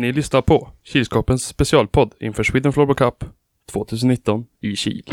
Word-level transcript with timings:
Ni 0.00 0.12
lyssnar 0.12 0.42
på 0.42 0.68
Kilskapens 0.84 1.44
specialpodd 1.44 2.14
inför 2.20 2.42
Sweden 2.42 2.72
Floorball 2.72 2.96
Cup 2.96 3.24
2019 3.72 4.44
i 4.60 4.76
Kil. 4.76 5.04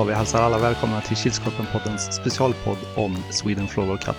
Ja, 0.00 0.04
vi 0.04 0.14
hälsar 0.14 0.42
alla 0.42 0.58
välkomna 0.58 1.00
till 1.00 1.16
Kilskorpen-poddens 1.16 2.12
specialpodd 2.12 2.78
om 2.96 3.16
Sweden 3.30 3.68
Floorball 3.68 3.98
Cup. 3.98 4.16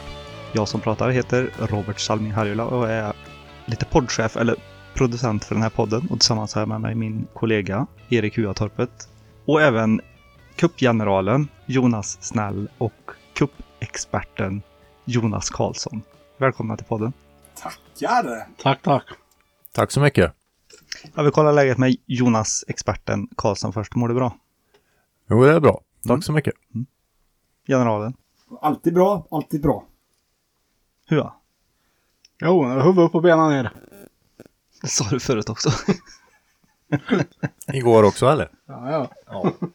Jag 0.54 0.67
som 0.67 0.81
pratar 0.81 1.09
heter 1.09 1.49
Robert 1.59 1.99
Salming 1.99 2.31
Harjula 2.31 2.66
och 2.66 2.90
är 2.90 3.13
lite 3.66 3.85
poddchef 3.85 4.38
eller 4.38 4.55
producent 4.94 5.45
för 5.45 5.55
den 5.55 5.62
här 5.62 5.70
podden 5.70 6.07
och 6.09 6.20
tillsammans 6.20 6.54
har 6.54 6.62
jag 6.62 6.70
med 6.70 6.81
mig 6.81 6.95
min 6.95 7.27
kollega 7.34 7.88
Erik 8.09 8.38
Huatorpet 8.38 9.09
och 9.45 9.62
även 9.62 10.02
kuppgeneralen 10.55 11.48
Jonas 11.66 12.18
Snäll 12.21 12.70
och 12.77 13.12
kuppexperten 13.34 14.62
Jonas 15.05 15.49
Karlsson. 15.49 16.02
Välkomna 16.38 16.77
till 16.77 16.85
podden. 16.85 17.13
Tackar! 17.55 18.48
Tack, 18.57 18.82
tack. 18.82 19.04
Tack 19.71 19.91
så 19.91 19.99
mycket. 19.99 20.34
Jag 21.16 21.23
vill 21.23 21.32
kolla 21.32 21.52
läget 21.52 21.77
med 21.77 21.95
Jonas, 22.05 22.63
experten 22.68 23.27
Karlsson 23.38 23.73
först. 23.73 23.95
Mår 23.95 24.07
du 24.07 24.13
bra? 24.13 24.38
Jo, 25.32 25.43
det 25.43 25.51
är 25.54 25.60
bra. 25.60 25.82
Tack 26.04 26.10
Mm. 26.10 26.21
så 26.21 26.32
mycket. 26.32 26.54
Generalen? 27.68 28.13
Alltid 28.62 28.93
bra, 28.93 29.27
alltid 29.32 29.62
bra. 29.62 29.85
Hua? 31.10 31.34
Jo, 32.41 32.63
huvud 32.65 32.99
upp 33.05 33.15
och 33.15 33.21
benen 33.21 33.49
ner. 33.49 33.71
Det 34.82 34.88
sa 34.88 35.05
du 35.10 35.20
förut 35.20 35.49
också. 35.49 35.70
Igår 37.73 38.04
också 38.04 38.26
eller? 38.26 38.49
Ja, 38.65 39.10
ja. 39.27 39.51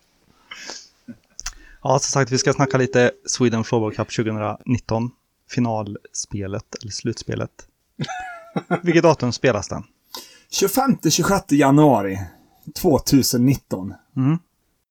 Ja, 1.82 1.98
som 1.98 2.10
sagt, 2.10 2.32
vi 2.32 2.38
ska 2.38 2.52
snacka 2.52 2.78
lite 2.78 3.12
Sweden 3.26 3.64
Floorball 3.64 3.94
Cup 3.94 4.08
2019. 4.16 5.10
Finalspelet, 5.50 6.74
eller 6.82 6.92
slutspelet. 6.92 7.50
Vilket 8.82 9.02
datum 9.02 9.32
spelas 9.32 9.68
den? 9.68 9.82
25-26 10.50 11.42
januari 11.54 12.18
2019. 12.82 13.94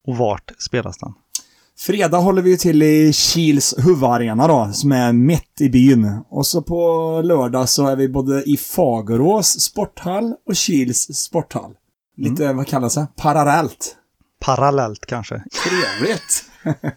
Och 0.07 0.17
vart 0.17 0.51
spelas 0.59 0.97
den? 0.97 1.13
Fredag 1.77 2.17
håller 2.17 2.41
vi 2.41 2.57
till 2.57 2.83
i 2.83 3.13
Kils 3.13 3.75
huvudarena 3.77 4.47
då, 4.47 4.69
som 4.73 4.91
är 4.91 5.13
mitt 5.13 5.61
i 5.61 5.69
byn. 5.69 6.19
Och 6.29 6.47
så 6.47 6.61
på 6.61 7.21
lördag 7.25 7.69
så 7.69 7.87
är 7.87 7.95
vi 7.95 8.09
både 8.09 8.43
i 8.43 8.57
Fagerås 8.57 9.61
sporthall 9.61 10.33
och 10.45 10.55
Kils 10.55 11.15
sporthall. 11.15 11.73
Lite, 12.17 12.53
vad 12.53 12.67
kallas 12.67 12.95
det? 12.95 13.07
Parallellt. 13.15 13.95
Parallellt 14.39 15.05
kanske. 15.05 15.43
Trevligt! 15.63 16.43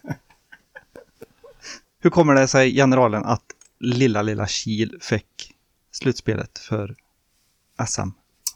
Hur 2.01 2.11
kommer 2.11 2.35
det 2.35 2.49
sig, 2.49 2.75
generalen, 2.75 3.25
att 3.25 3.45
lilla, 3.81 4.23
lilla 4.23 4.47
Kil 4.47 4.99
fick 5.01 5.55
slutspelet 5.93 6.59
för 6.59 6.97
SM? 7.87 8.09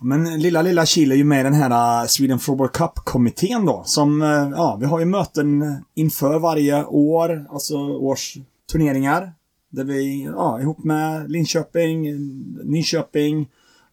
Men 0.03 0.41
lilla, 0.41 0.63
lilla 0.63 0.87
Kil 0.87 1.13
är 1.13 1.17
ju 1.17 1.25
med 1.25 1.41
i 1.41 1.43
den 1.43 1.55
här 1.55 2.03
äh, 2.03 2.07
Sweden 2.07 2.39
Football 2.39 2.69
Cup-kommittén 2.69 3.67
då. 3.67 3.83
Som, 3.87 4.23
äh, 4.23 4.29
ja, 4.29 4.77
vi 4.81 4.87
har 4.87 4.99
ju 4.99 5.05
möten 5.05 5.77
inför 5.95 6.39
varje 6.39 6.85
år, 6.85 7.47
alltså 7.51 7.77
års 7.79 8.37
turneringar. 8.73 9.33
Där 9.71 9.85
vi, 9.85 10.25
ja, 10.25 10.61
ihop 10.61 10.85
med 10.85 11.31
Linköping, 11.31 12.17
Nyköping, 12.65 13.49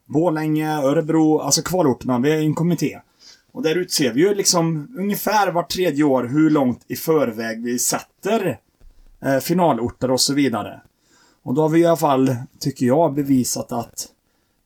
Borlänge, 0.06 0.78
Örebro, 0.78 1.40
alltså 1.40 1.62
kvalorterna. 1.62 2.20
Vi 2.20 2.32
är 2.32 2.38
en 2.38 2.56
kommitté. 2.56 3.00
Och 3.52 3.64
där 3.64 3.76
utser 3.76 4.14
vi 4.14 4.22
ju 4.22 4.34
liksom 4.34 4.96
ungefär 4.98 5.52
vart 5.52 5.70
tredje 5.70 6.04
år 6.04 6.24
hur 6.24 6.50
långt 6.50 6.86
i 6.88 6.96
förväg 6.96 7.64
vi 7.64 7.80
sätter 7.80 8.60
eh, 9.26 9.38
finalorter 9.38 10.12
och 10.12 10.22
så 10.22 10.34
vidare. 10.34 10.82
Och 11.44 11.54
då 11.54 11.62
har 11.62 11.70
vi 11.70 11.80
i 11.80 11.86
alla 11.86 11.98
fall, 11.98 12.36
tycker 12.60 12.86
jag, 12.86 13.14
bevisat 13.14 13.72
att 13.72 14.08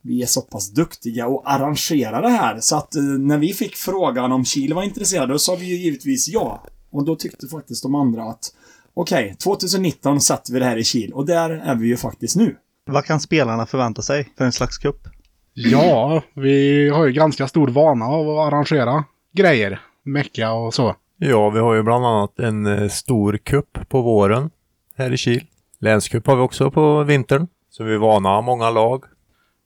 vi 0.04 0.22
är 0.22 0.26
så 0.26 0.42
pass 0.42 0.70
duktiga 0.70 1.28
och 1.28 1.52
arrangerar 1.52 2.22
det 2.22 2.30
här. 2.30 2.60
Så 2.60 2.76
att 2.76 2.96
eh, 2.96 3.04
när 3.04 3.38
vi 3.38 3.54
fick 3.54 3.76
frågan 3.76 4.32
om 4.32 4.46
Chile 4.46 4.76
var 4.76 4.84
intresserade, 4.84 5.34
då 5.34 5.40
sa 5.40 5.56
vi 5.56 5.66
ju 5.66 5.76
givetvis 5.76 6.28
ja. 6.28 6.64
Och 6.92 7.06
då 7.06 7.16
tyckte 7.16 7.48
faktiskt 7.48 7.84
de 7.84 7.96
andra 7.96 8.24
att 8.24 8.54
okej, 8.94 9.36
2019 9.44 10.22
sätter 10.22 10.54
vi 10.54 10.60
det 10.60 10.66
här 10.66 10.78
i 10.78 10.84
Kil. 10.84 11.14
Och 11.14 11.26
där 11.26 11.50
är 11.50 11.76
vi 11.76 11.88
ju 11.88 11.98
faktiskt 11.98 12.36
nu. 12.36 12.56
Vad 12.86 13.06
kan 13.06 13.20
spelarna 13.20 13.66
förvänta 13.66 14.02
sig 14.02 14.30
för 14.38 14.46
en 14.46 14.52
slags 14.52 14.78
cup? 14.78 15.08
ja, 15.54 16.22
vi 16.34 16.90
har 16.90 17.06
ju 17.06 17.12
ganska 17.12 17.48
stor 17.48 17.68
vana 17.68 18.06
av 18.06 18.30
att 18.30 18.48
arrangera 18.48 19.04
grejer. 19.34 19.80
Mecka 20.04 20.52
och 20.52 20.74
så. 20.74 20.96
Ja, 21.18 21.50
vi 21.50 21.60
har 21.60 21.74
ju 21.74 21.84
bland 21.84 22.06
annat 22.06 22.40
en 22.40 22.66
eh, 22.66 22.90
stor 22.90 23.38
kupp 23.38 23.90
på 23.90 24.02
våren 24.02 24.50
här 24.96 25.14
i 25.14 25.18
Kil. 25.18 25.44
Länscup 25.80 26.28
har 26.28 26.36
vi 26.36 26.42
också 26.42 26.72
på 26.72 27.04
vintern. 27.04 27.48
Så 27.70 27.84
vi 27.84 27.94
är 27.94 27.98
vana 27.98 28.42
många 28.42 28.70
lag. 28.70 29.04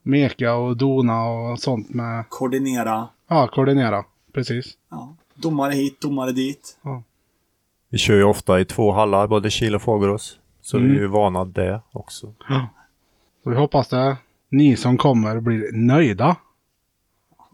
Meka 0.07 0.53
och 0.53 0.77
dona 0.77 1.23
och 1.23 1.59
sånt 1.59 1.89
med, 1.89 2.29
Koordinera. 2.29 3.07
ja, 3.27 3.47
koordinera. 3.47 4.05
Precis. 4.33 4.77
Ja. 4.89 5.15
Domare 5.33 5.73
hit, 5.73 6.01
domare 6.01 6.31
dit. 6.31 6.77
Vi 7.89 7.97
kör 7.97 8.15
ju 8.15 8.23
ofta 8.23 8.59
i 8.59 8.65
två 8.65 8.91
hallar, 8.91 9.27
både 9.27 9.49
Kil 9.49 9.75
och 9.75 9.81
Fågerås. 9.81 10.39
Så 10.61 10.77
Mm. 10.77 10.89
vi 10.91 10.97
är 10.97 11.01
ju 11.01 11.07
vana 11.07 11.45
det 11.45 11.81
också. 11.91 12.33
Så 13.43 13.49
vi 13.49 13.55
hoppas 13.55 13.87
det 13.87 14.17
ni 14.49 14.75
som 14.77 14.97
kommer 14.97 15.39
blir 15.39 15.71
nöjda. 15.73 16.35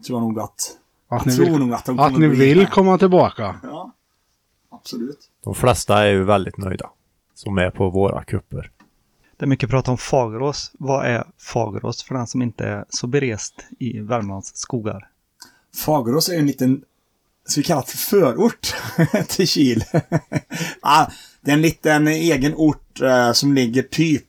Tror 0.06 0.18
jag 0.20 0.28
nog 0.28 0.38
att... 0.40 0.78
Att 1.08 1.24
ni 1.26 1.32
tror 1.36 1.44
vill, 1.46 1.58
nog 1.58 1.72
att 1.72 1.88
att 1.88 2.18
ni 2.18 2.28
vill 2.28 2.58
med. 2.58 2.70
komma 2.70 2.98
tillbaka. 2.98 3.56
Ja. 3.62 3.92
Absolut. 4.70 5.18
De 5.44 5.54
flesta 5.54 6.02
är 6.02 6.10
ju 6.10 6.24
väldigt 6.24 6.56
nöjda. 6.58 6.90
Som 7.34 7.58
är 7.58 7.70
på 7.70 7.90
våra 7.90 8.24
kupper. 8.24 8.70
Det 9.36 9.44
är 9.44 9.46
mycket 9.46 9.70
prat 9.70 9.88
om 9.88 9.98
Fagerås. 9.98 10.70
Vad 10.78 11.06
är 11.06 11.24
Fagerås 11.38 12.02
för 12.02 12.14
den 12.14 12.26
som 12.26 12.42
inte 12.42 12.64
är 12.64 12.84
så 12.88 13.06
berest 13.06 13.54
i 13.78 14.00
Värmlands 14.00 14.56
skogar? 14.56 15.08
Fagerås 15.76 16.28
är 16.28 16.38
en 16.38 16.46
liten, 16.46 16.82
det 17.56 17.62
för 17.88 17.96
förort 17.96 18.74
till 19.28 19.48
Kil. 19.48 19.84
ah, 20.80 21.06
det 21.40 21.50
är 21.50 21.54
en 21.54 21.62
liten 21.62 22.08
egen 22.08 22.54
ort 22.54 23.00
eh, 23.00 23.32
som 23.32 23.54
ligger 23.54 23.82
typ 23.82 24.26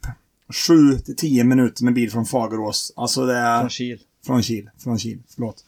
7 0.67 0.99
till 0.99 1.16
10 1.16 1.43
minuter 1.43 1.83
med 1.83 1.93
bil 1.93 2.11
från 2.11 2.25
Fagerås. 2.25 2.93
Alltså 2.95 3.25
det 3.25 3.37
är... 3.37 3.69
Kil. 3.69 3.99
Från 4.25 4.43
Kil. 4.43 4.69
Från 4.83 4.99
Kil, 4.99 5.19
förlåt. 5.35 5.66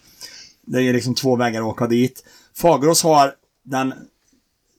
Det 0.66 0.84
är 0.84 0.94
liksom 0.94 1.16
två 1.16 1.36
vägar 1.36 1.62
att 1.62 1.68
åka 1.68 1.88
dit. 1.88 2.24
Fagerås 2.56 3.04
har 3.04 3.34
den 3.64 3.94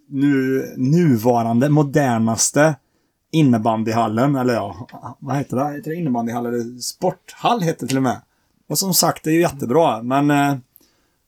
nu, 0.08 0.66
nuvarande, 0.76 1.68
modernaste 1.68 2.74
innebandyhallen, 3.30 4.36
eller 4.36 4.54
ja, 4.54 4.88
vad 5.18 5.36
heter 5.36 5.56
det? 5.56 5.76
Heter 5.76 5.90
det 5.90 5.96
innebandyhall 5.96 6.46
eller 6.46 6.80
sporthall 6.80 7.60
heter 7.60 7.80
det 7.80 7.88
till 7.88 7.96
och 7.96 8.02
med. 8.02 8.20
Och 8.68 8.78
som 8.78 8.94
sagt, 8.94 9.24
det 9.24 9.30
är 9.30 9.34
ju 9.34 9.40
jättebra, 9.40 10.02
men 10.02 10.30
eh, 10.30 10.56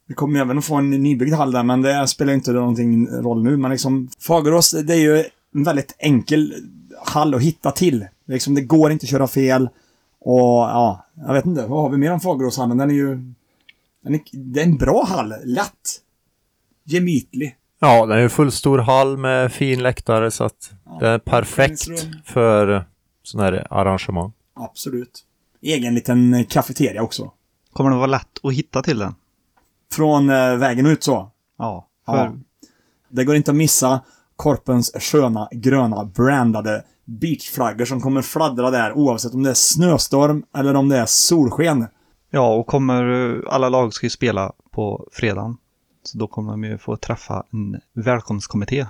vi 0.07 0.13
kommer 0.13 0.39
även 0.39 0.57
att 0.57 0.65
få 0.65 0.75
en 0.75 0.89
nybyggd 0.89 1.33
hall 1.33 1.51
där, 1.51 1.63
men 1.63 1.81
det 1.81 2.07
spelar 2.07 2.33
inte 2.33 2.51
någonting 2.51 3.07
roll 3.07 3.43
nu. 3.43 3.57
Men 3.57 3.71
liksom, 3.71 4.09
Fagerås, 4.19 4.71
det 4.71 4.93
är 4.93 4.99
ju 4.99 5.23
en 5.55 5.63
väldigt 5.63 5.95
enkel 5.99 6.53
hall 7.05 7.35
att 7.35 7.41
hitta 7.41 7.71
till. 7.71 8.07
Liksom, 8.25 8.55
det 8.55 8.61
går 8.61 8.91
inte 8.91 9.03
att 9.03 9.09
köra 9.09 9.27
fel. 9.27 9.69
Och 10.19 10.39
ja, 10.39 11.05
jag 11.15 11.33
vet 11.33 11.45
inte, 11.45 11.67
vad 11.67 11.81
har 11.81 11.89
vi 11.89 11.97
mer 11.97 12.11
än 12.11 12.19
Fageråshallen? 12.19 12.77
Den 12.77 12.89
är 12.89 12.93
ju... 12.93 13.33
Den 14.03 14.13
är, 14.13 14.21
det 14.31 14.61
är 14.61 14.65
en 14.65 14.77
bra 14.77 15.05
hall, 15.05 15.33
lätt. 15.43 16.01
Gemytlig. 16.83 17.55
Ja, 17.83 18.05
det 18.05 18.15
är 18.15 18.19
en 18.19 18.29
fullstor 18.29 18.77
hall 18.79 19.17
med 19.17 19.51
fin 19.51 19.83
läktare 19.83 20.31
så 20.31 20.43
att 20.43 20.71
det 20.99 21.07
är 21.07 21.19
perfekt 21.19 22.07
för 22.25 22.85
sådana 23.23 23.49
här 23.49 23.67
arrangemang. 23.69 24.31
Absolut. 24.53 25.23
Egen 25.61 25.95
liten 25.95 26.45
kafeteria 26.49 27.01
också. 27.03 27.31
Kommer 27.73 27.89
det 27.89 27.95
vara 27.95 28.07
lätt 28.07 28.39
att 28.43 28.53
hitta 28.53 28.81
till 28.81 28.99
den? 28.99 29.15
Från 29.93 30.29
eh, 30.29 30.55
vägen 30.55 30.85
ut 30.85 31.03
så. 31.03 31.31
Ja. 31.57 31.87
För 32.05 32.17
Ja. 32.17 32.33
Det 33.09 33.23
går 33.23 33.35
inte 33.35 33.51
att 33.51 33.57
missa 33.57 34.01
Korpens 34.35 34.91
sköna 34.99 35.49
gröna 35.51 36.05
brandade 36.05 36.83
beachflaggor 37.05 37.85
som 37.85 38.01
kommer 38.01 38.21
fladdra 38.21 38.71
där 38.71 38.93
oavsett 38.93 39.33
om 39.33 39.43
det 39.43 39.49
är 39.49 39.53
snöstorm 39.53 40.43
eller 40.57 40.73
om 40.73 40.89
det 40.89 40.97
är 40.97 41.05
solsken. 41.05 41.87
Ja, 42.29 42.53
och 42.53 42.67
kommer 42.67 43.29
eh, 43.29 43.41
alla 43.49 43.69
lag 43.69 43.93
ska 43.93 44.05
ju 44.05 44.09
spela 44.09 44.51
på 44.71 45.07
fredagen. 45.11 45.57
Så 46.03 46.17
då 46.17 46.27
kommer 46.27 46.51
de 46.51 46.63
ju 46.63 46.77
få 46.77 46.97
träffa 46.97 47.43
en 47.51 47.79
välkomstkommitté. 47.93 48.85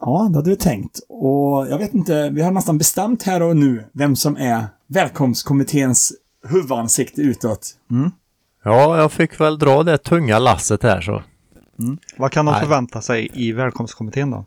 Ja, 0.00 0.28
det 0.30 0.38
hade 0.38 0.50
vi 0.50 0.56
tänkt. 0.56 1.00
Och 1.08 1.66
jag 1.68 1.78
vet 1.78 1.94
inte, 1.94 2.30
vi 2.30 2.42
har 2.42 2.50
nästan 2.50 2.78
bestämt 2.78 3.22
här 3.22 3.42
och 3.42 3.56
nu 3.56 3.84
vem 3.92 4.16
som 4.16 4.36
är 4.36 4.64
välkomstkommitténs 4.86 6.12
huvudansikte 6.48 7.20
utåt. 7.20 7.68
Ja, 8.64 8.96
jag 8.98 9.12
fick 9.12 9.40
väl 9.40 9.58
dra 9.58 9.82
det 9.82 9.98
tunga 9.98 10.38
lasset 10.38 10.82
här 10.82 11.00
så. 11.00 11.22
Vad 12.18 12.32
kan 12.32 12.46
de 12.46 12.52
Nej. 12.52 12.60
förvänta 12.60 13.00
sig 13.00 13.30
i 13.34 13.52
välkomstkommittén 13.52 14.30
då? 14.30 14.44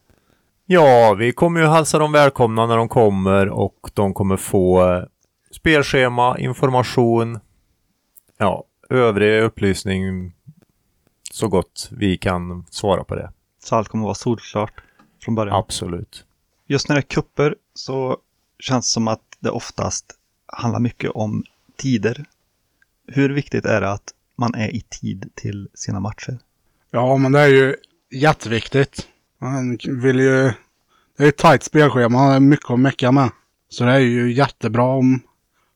Ja, 0.65 1.15
vi 1.19 1.31
kommer 1.31 1.62
ju 1.62 1.68
hälsa 1.68 2.00
dem 2.00 2.12
välkomna 2.12 2.65
när 2.65 2.77
de 2.77 2.89
kommer 2.89 3.50
och 3.50 3.89
de 3.94 4.13
kommer 4.13 4.38
få 4.38 4.92
eh, 4.92 5.04
spelschema, 5.51 6.39
information, 6.39 7.39
ja, 8.38 8.63
övrig 8.89 9.44
upplysning 9.44 10.33
så 11.34 11.48
gott 11.48 11.90
vi 11.92 12.18
kan 12.18 12.66
svara 12.70 13.04
på 13.04 13.16
det. 13.16 13.32
Så 13.64 13.76
allt 13.76 13.88
kommer 13.88 14.04
vara 14.04 14.16
solklart 14.16 14.74
från 15.24 15.36
början. 15.36 15.56
Absolut. 15.56 16.26
Just 16.68 16.90
när 16.90 16.96
det 16.96 17.00
är 17.00 17.02
kupper 17.02 17.56
så 17.74 18.18
känns 18.60 18.86
det 18.86 18.92
som 18.92 19.08
att 19.08 19.22
det 19.40 19.50
oftast 19.50 20.06
handlar 20.46 20.80
mycket 20.80 21.12
om 21.12 21.44
tider. 21.78 22.26
Hur 23.08 23.30
viktigt 23.30 23.66
är 23.66 23.82
det 23.82 23.92
att 23.92 24.14
man 24.36 24.56
är 24.56 24.76
i 24.76 24.82
tid 24.82 25.30
till 25.36 25.70
sina 25.74 26.00
matcher? 26.00 26.40
Ja, 26.92 27.18
men 27.18 27.32
det 27.32 27.40
är 27.40 27.48
ju 27.48 27.76
jätteviktigt. 28.12 29.08
Man 29.38 29.78
vill 29.88 30.20
ju... 30.20 30.52
Det 31.18 31.24
är 31.24 31.28
ett 31.30 31.38
tajt 31.38 31.64
spelschema, 31.64 32.30
det 32.30 32.36
är 32.36 32.40
mycket 32.40 32.72
att 32.72 32.80
mecka 32.80 33.12
med. 33.12 33.30
Så 33.70 33.84
det 33.84 33.92
är 33.92 34.00
ju 34.00 34.34
jättebra 34.34 34.84
om 34.84 35.22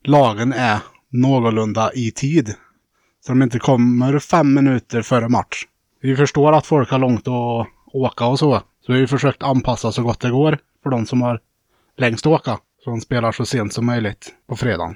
lagen 0.03 0.53
är 0.53 0.79
någorlunda 1.09 1.91
i 1.93 2.11
tid. 2.11 2.55
Så 3.27 3.33
de 3.33 3.41
inte 3.41 3.59
kommer 3.59 4.19
fem 4.19 4.53
minuter 4.53 5.01
före 5.01 5.29
match. 5.29 5.65
Vi 6.01 6.15
förstår 6.15 6.53
att 6.53 6.65
folk 6.65 6.91
har 6.91 6.99
långt 6.99 7.27
att 7.27 7.67
åka 7.93 8.25
och 8.25 8.39
så. 8.39 8.61
Så 8.85 8.91
vi 8.91 8.93
har 8.93 8.99
ju 8.99 9.07
försökt 9.07 9.43
anpassa 9.43 9.91
så 9.91 10.03
gott 10.03 10.19
det 10.19 10.29
går 10.29 10.57
för 10.83 10.89
de 10.89 11.05
som 11.05 11.21
har 11.21 11.39
längst 11.97 12.25
att 12.25 12.33
åka. 12.33 12.57
Så 12.83 12.89
de 12.89 13.01
spelar 13.01 13.31
så 13.31 13.45
sent 13.45 13.73
som 13.73 13.85
möjligt 13.85 14.33
på 14.49 14.55
fredagen. 14.55 14.95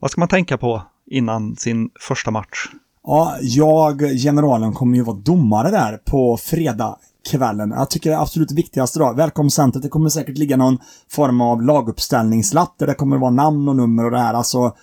Vad 0.00 0.10
ska 0.10 0.20
man 0.20 0.28
tänka 0.28 0.58
på 0.58 0.82
innan 1.06 1.56
sin 1.56 1.90
första 2.00 2.30
match? 2.30 2.66
Ja, 3.02 3.36
jag, 3.40 4.00
generalen, 4.00 4.72
kommer 4.72 4.96
ju 4.96 5.02
vara 5.02 5.16
domare 5.16 5.70
där 5.70 5.96
på 5.96 6.36
fredag 6.36 6.96
kvällen. 7.30 7.70
Jag 7.70 7.90
tycker 7.90 8.10
det 8.10 8.18
absolut 8.18 8.52
viktigaste 8.52 8.98
då, 8.98 9.12
välkomstcentret, 9.12 9.82
det 9.82 9.88
kommer 9.88 10.08
säkert 10.08 10.38
ligga 10.38 10.56
någon 10.56 10.78
form 11.10 11.40
av 11.40 11.62
laguppställningslapp 11.62 12.74
där 12.78 12.86
det 12.86 12.94
kommer 12.94 13.18
vara 13.18 13.30
namn 13.30 13.68
och 13.68 13.76
nummer 13.76 14.04
och 14.04 14.10
det 14.10 14.18
här. 14.18 14.34
Alltså, 14.34 14.76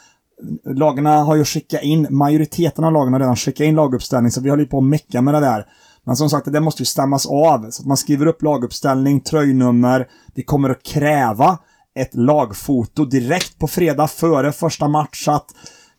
lagarna 0.65 1.23
har 1.23 1.35
ju 1.35 1.45
skickat 1.45 1.83
in, 1.83 2.07
majoriteten 2.09 2.83
av 2.83 2.93
lagen 2.93 3.13
har 3.13 3.19
redan 3.19 3.35
skickat 3.35 3.65
in 3.65 3.75
laguppställning, 3.75 4.31
så 4.31 4.41
vi 4.41 4.49
håller 4.49 4.63
ju 4.63 4.69
på 4.69 4.77
att 4.77 4.83
mecka 4.83 5.21
med 5.21 5.33
det 5.33 5.39
där. 5.39 5.65
Men 6.05 6.15
som 6.15 6.29
sagt, 6.29 6.51
det 6.51 6.59
måste 6.59 6.81
ju 6.81 6.85
stämmas 6.85 7.25
av. 7.25 7.69
Så 7.69 7.81
att 7.81 7.87
man 7.87 7.97
skriver 7.97 8.25
upp 8.25 8.41
laguppställning, 8.41 9.21
tröjnummer. 9.21 10.07
Vi 10.35 10.43
kommer 10.43 10.69
att 10.69 10.83
kräva 10.83 11.57
ett 11.95 12.15
lagfoto 12.15 13.05
direkt 13.05 13.59
på 13.59 13.67
fredag 13.67 14.07
före 14.07 14.51
första 14.51 14.87
match, 14.87 15.25
så 15.25 15.31
att 15.31 15.45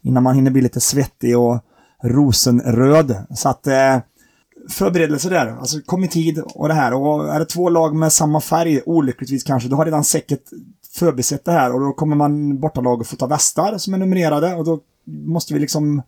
innan 0.03 0.23
man 0.23 0.35
hinner 0.35 0.51
bli 0.51 0.63
lite 0.63 0.81
svettig 0.81 1.39
och 1.39 1.61
rosenröd. 2.03 3.17
Så 3.35 3.49
att 3.49 3.67
eh, 3.67 3.99
förberedelser 4.71 5.31
där. 5.31 5.47
Alltså 5.47 5.81
kom 5.81 6.05
i 6.05 6.09
tid 6.09 6.39
och 6.39 6.69
det 6.69 6.75
här. 6.75 6.95
Och 6.95 7.35
är 7.35 7.39
det 7.39 7.45
två 7.45 7.69
lag 7.69 7.97
med 7.97 8.13
samma 8.13 8.41
färg, 8.41 8.81
olyckligtvis 8.87 9.45
kanske, 9.45 9.69
då 9.69 9.77
har 9.77 9.85
redan 9.85 10.05
säkert 10.05 10.45
förbisett 10.95 11.45
det 11.45 11.53
här 11.53 11.75
och 11.75 11.81
då 11.81 11.93
kommer 11.93 12.17
man 12.17 12.61
bortalag 12.61 13.01
och 13.01 13.07
få 13.07 13.17
ta 13.17 13.27
västar 13.27 13.79
som 13.79 13.95
är 13.95 13.99
numrerade 13.99 14.55
och 14.55 14.65
då 14.65 14.81
måste 15.07 15.55
vi 15.55 15.61
liksom 15.61 16.03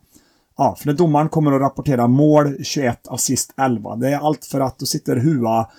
Ja, 0.59 0.77
för 0.79 0.87
när 0.87 0.95
domaren 0.95 1.29
kommer 1.29 1.53
att 1.53 1.61
rapportera 1.61 2.07
mål 2.07 2.65
21, 2.65 3.09
assist 3.09 3.55
11. 3.57 3.97
Det 3.97 4.09
är 4.09 4.19
allt 4.19 4.45
för 4.45 4.61
att 4.61 4.79
då 4.79 4.87
sitter 4.87 5.17
Hua 5.17 5.71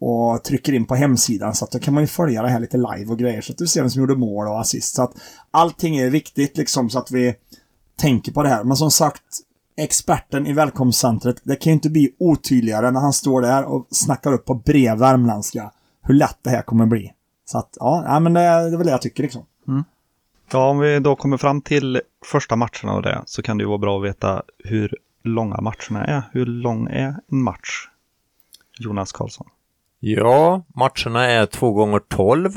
och 0.00 0.44
trycker 0.44 0.72
in 0.72 0.84
på 0.84 0.94
hemsidan 0.94 1.54
så 1.54 1.64
att 1.64 1.70
då 1.70 1.78
kan 1.78 1.94
man 1.94 2.02
ju 2.02 2.06
följa 2.06 2.42
det 2.42 2.48
här 2.48 2.60
lite 2.60 2.76
live 2.76 3.12
och 3.12 3.18
grejer 3.18 3.40
så 3.40 3.52
att 3.52 3.58
du 3.58 3.66
ser 3.66 3.80
vem 3.80 3.90
som 3.90 4.00
gjorde 4.00 4.16
mål 4.16 4.48
och 4.48 4.60
assist. 4.60 4.94
Så 4.94 5.02
att 5.02 5.12
allting 5.50 5.96
är 5.96 6.10
viktigt 6.10 6.56
liksom 6.56 6.90
så 6.90 6.98
att 6.98 7.10
vi 7.10 7.34
tänker 7.98 8.32
på 8.32 8.42
det 8.42 8.48
här. 8.48 8.64
Men 8.64 8.76
som 8.76 8.90
sagt, 8.90 9.22
experten 9.76 10.46
i 10.46 10.52
välkomstcentret, 10.52 11.36
det 11.42 11.56
kan 11.56 11.70
ju 11.70 11.74
inte 11.74 11.90
bli 11.90 12.14
otydligare 12.18 12.90
när 12.90 13.00
han 13.00 13.12
står 13.12 13.42
där 13.42 13.64
och 13.64 13.86
snackar 13.90 14.32
upp 14.32 14.44
på 14.44 14.54
bred 14.54 14.98
värmländska 14.98 15.70
hur 16.02 16.14
lätt 16.14 16.38
det 16.42 16.50
här 16.50 16.62
kommer 16.62 16.86
bli. 16.86 17.12
Så 17.52 17.58
att, 17.58 17.76
ja, 17.80 18.04
nej, 18.08 18.20
men 18.20 18.32
det, 18.32 18.40
det 18.40 18.46
är 18.46 18.76
väl 18.76 18.86
det 18.86 18.92
jag 18.92 19.02
tycker 19.02 19.22
liksom. 19.22 19.46
Ja, 20.52 20.68
om 20.68 20.78
vi 20.78 20.98
då 20.98 21.16
kommer 21.16 21.36
fram 21.36 21.60
till 21.60 22.00
första 22.24 22.56
matcherna 22.56 22.94
och 22.94 23.02
det 23.02 23.22
så 23.26 23.42
kan 23.42 23.58
det 23.58 23.62
ju 23.62 23.68
vara 23.68 23.78
bra 23.78 23.98
att 23.98 24.04
veta 24.04 24.42
hur 24.58 24.96
långa 25.22 25.60
matcherna 25.60 26.04
är. 26.04 26.22
Hur 26.32 26.46
lång 26.46 26.86
är 26.86 27.14
en 27.28 27.42
match? 27.42 27.88
Jonas 28.78 29.12
Karlsson. 29.12 29.46
Ja, 30.00 30.62
matcherna 30.74 31.24
är 31.24 31.46
två 31.46 31.72
gånger 31.72 31.98
12 31.98 32.50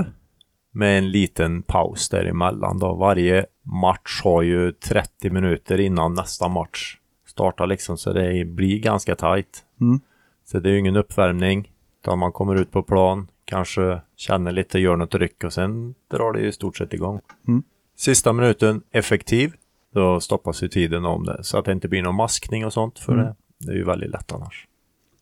med 0.72 0.98
en 0.98 1.12
liten 1.12 1.62
paus 1.62 2.10
däremellan 2.10 2.80
då. 2.80 2.94
Varje 2.94 3.46
match 3.62 4.22
har 4.24 4.42
ju 4.42 4.72
30 4.72 5.30
minuter 5.30 5.80
innan 5.80 6.14
nästa 6.14 6.48
match 6.48 6.98
startar 7.26 7.68
liksom 7.68 7.98
så 7.98 8.14
det 8.14 8.46
blir 8.46 8.80
ganska 8.80 9.16
tajt. 9.16 9.64
Mm. 9.82 10.00
Så 10.46 10.60
det 10.60 10.70
är 10.70 10.74
ju 10.74 10.80
ingen 10.80 10.96
uppvärmning 10.96 11.72
utan 12.02 12.20
man 12.20 12.32
kommer 12.32 12.56
ut 12.56 12.72
på 12.72 12.84
plan, 12.84 13.28
kanske 13.46 14.02
känner 14.16 14.52
lite, 14.52 14.80
gör 14.80 14.96
något 14.96 15.16
ryck 15.16 15.44
och 15.44 15.54
sen 15.54 15.96
drar 16.12 16.34
det 16.34 16.40
ju 16.42 16.48
i 16.48 16.52
stort 16.52 16.78
sett 16.78 16.94
igång. 16.94 17.22
Mm. 17.48 17.64
Sista 17.98 18.34
minuten 18.34 18.82
effektiv. 18.92 19.54
Då 19.94 20.20
stoppas 20.20 20.64
ju 20.64 20.68
tiden 20.68 21.06
om 21.06 21.24
det 21.26 21.44
så 21.44 21.58
att 21.58 21.66
det 21.66 21.72
inte 21.72 21.88
blir 21.88 22.02
någon 22.02 22.16
maskning 22.16 22.66
och 22.66 22.74
sånt 22.74 23.00
för 23.00 23.14
Mm. 23.14 23.26
det. 23.26 23.36
Det 23.66 23.72
är 23.72 23.76
ju 23.76 23.84
väldigt 23.84 24.10
lätt 24.12 24.32
annars. 24.32 24.68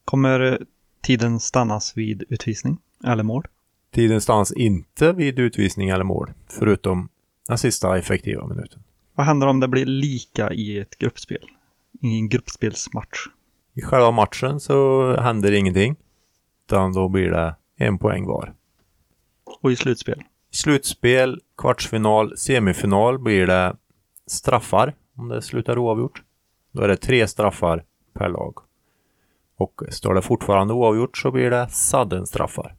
Kommer 0.05 0.39
eh, 0.39 0.57
tiden 1.01 1.39
stannas 1.39 1.97
vid 1.97 2.23
utvisning 2.29 2.77
eller 3.05 3.23
mål? 3.23 3.47
Tiden 3.91 4.21
stannas 4.21 4.51
inte 4.51 5.11
vid 5.13 5.39
utvisning 5.39 5.89
eller 5.89 6.03
mål, 6.03 6.31
förutom 6.49 7.09
den 7.47 7.57
sista 7.57 7.97
effektiva 7.97 8.47
minuten. 8.47 8.83
Vad 9.15 9.25
händer 9.25 9.47
om 9.47 9.59
det 9.59 9.67
blir 9.67 9.85
lika 9.85 10.53
i 10.53 10.79
ett 10.79 10.97
gruppspel? 10.97 11.45
I 12.01 12.17
en 12.17 12.29
gruppspelsmatch? 12.29 13.27
I 13.73 13.81
själva 13.81 14.11
matchen 14.11 14.59
så 14.59 15.07
händer 15.21 15.51
ingenting, 15.51 15.95
utan 16.67 16.93
då 16.93 17.09
blir 17.09 17.29
det 17.31 17.55
en 17.75 17.97
poäng 17.97 18.25
var. 18.25 18.53
Och 19.61 19.71
i 19.71 19.75
slutspel? 19.75 20.23
I 20.51 20.55
slutspel, 20.55 21.41
kvartsfinal, 21.57 22.37
semifinal 22.37 23.19
blir 23.19 23.47
det 23.47 23.75
straffar 24.27 24.93
om 25.17 25.27
det 25.27 25.41
slutar 25.41 25.77
oavgjort. 25.77 26.23
Då 26.71 26.81
är 26.81 26.87
det 26.87 26.97
tre 26.97 27.27
straffar 27.27 27.83
per 28.13 28.29
lag. 28.29 28.57
Och 29.55 29.81
står 29.89 30.13
det 30.13 30.21
fortfarande 30.21 30.73
oavgjort 30.73 31.17
så 31.17 31.31
blir 31.31 31.49
det 31.49 31.69
sudden 31.69 32.27
straffar. 32.27 32.75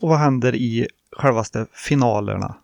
Och 0.00 0.08
vad 0.08 0.18
händer 0.18 0.54
i 0.54 0.88
självaste 1.12 1.66
finalerna? 1.72 2.54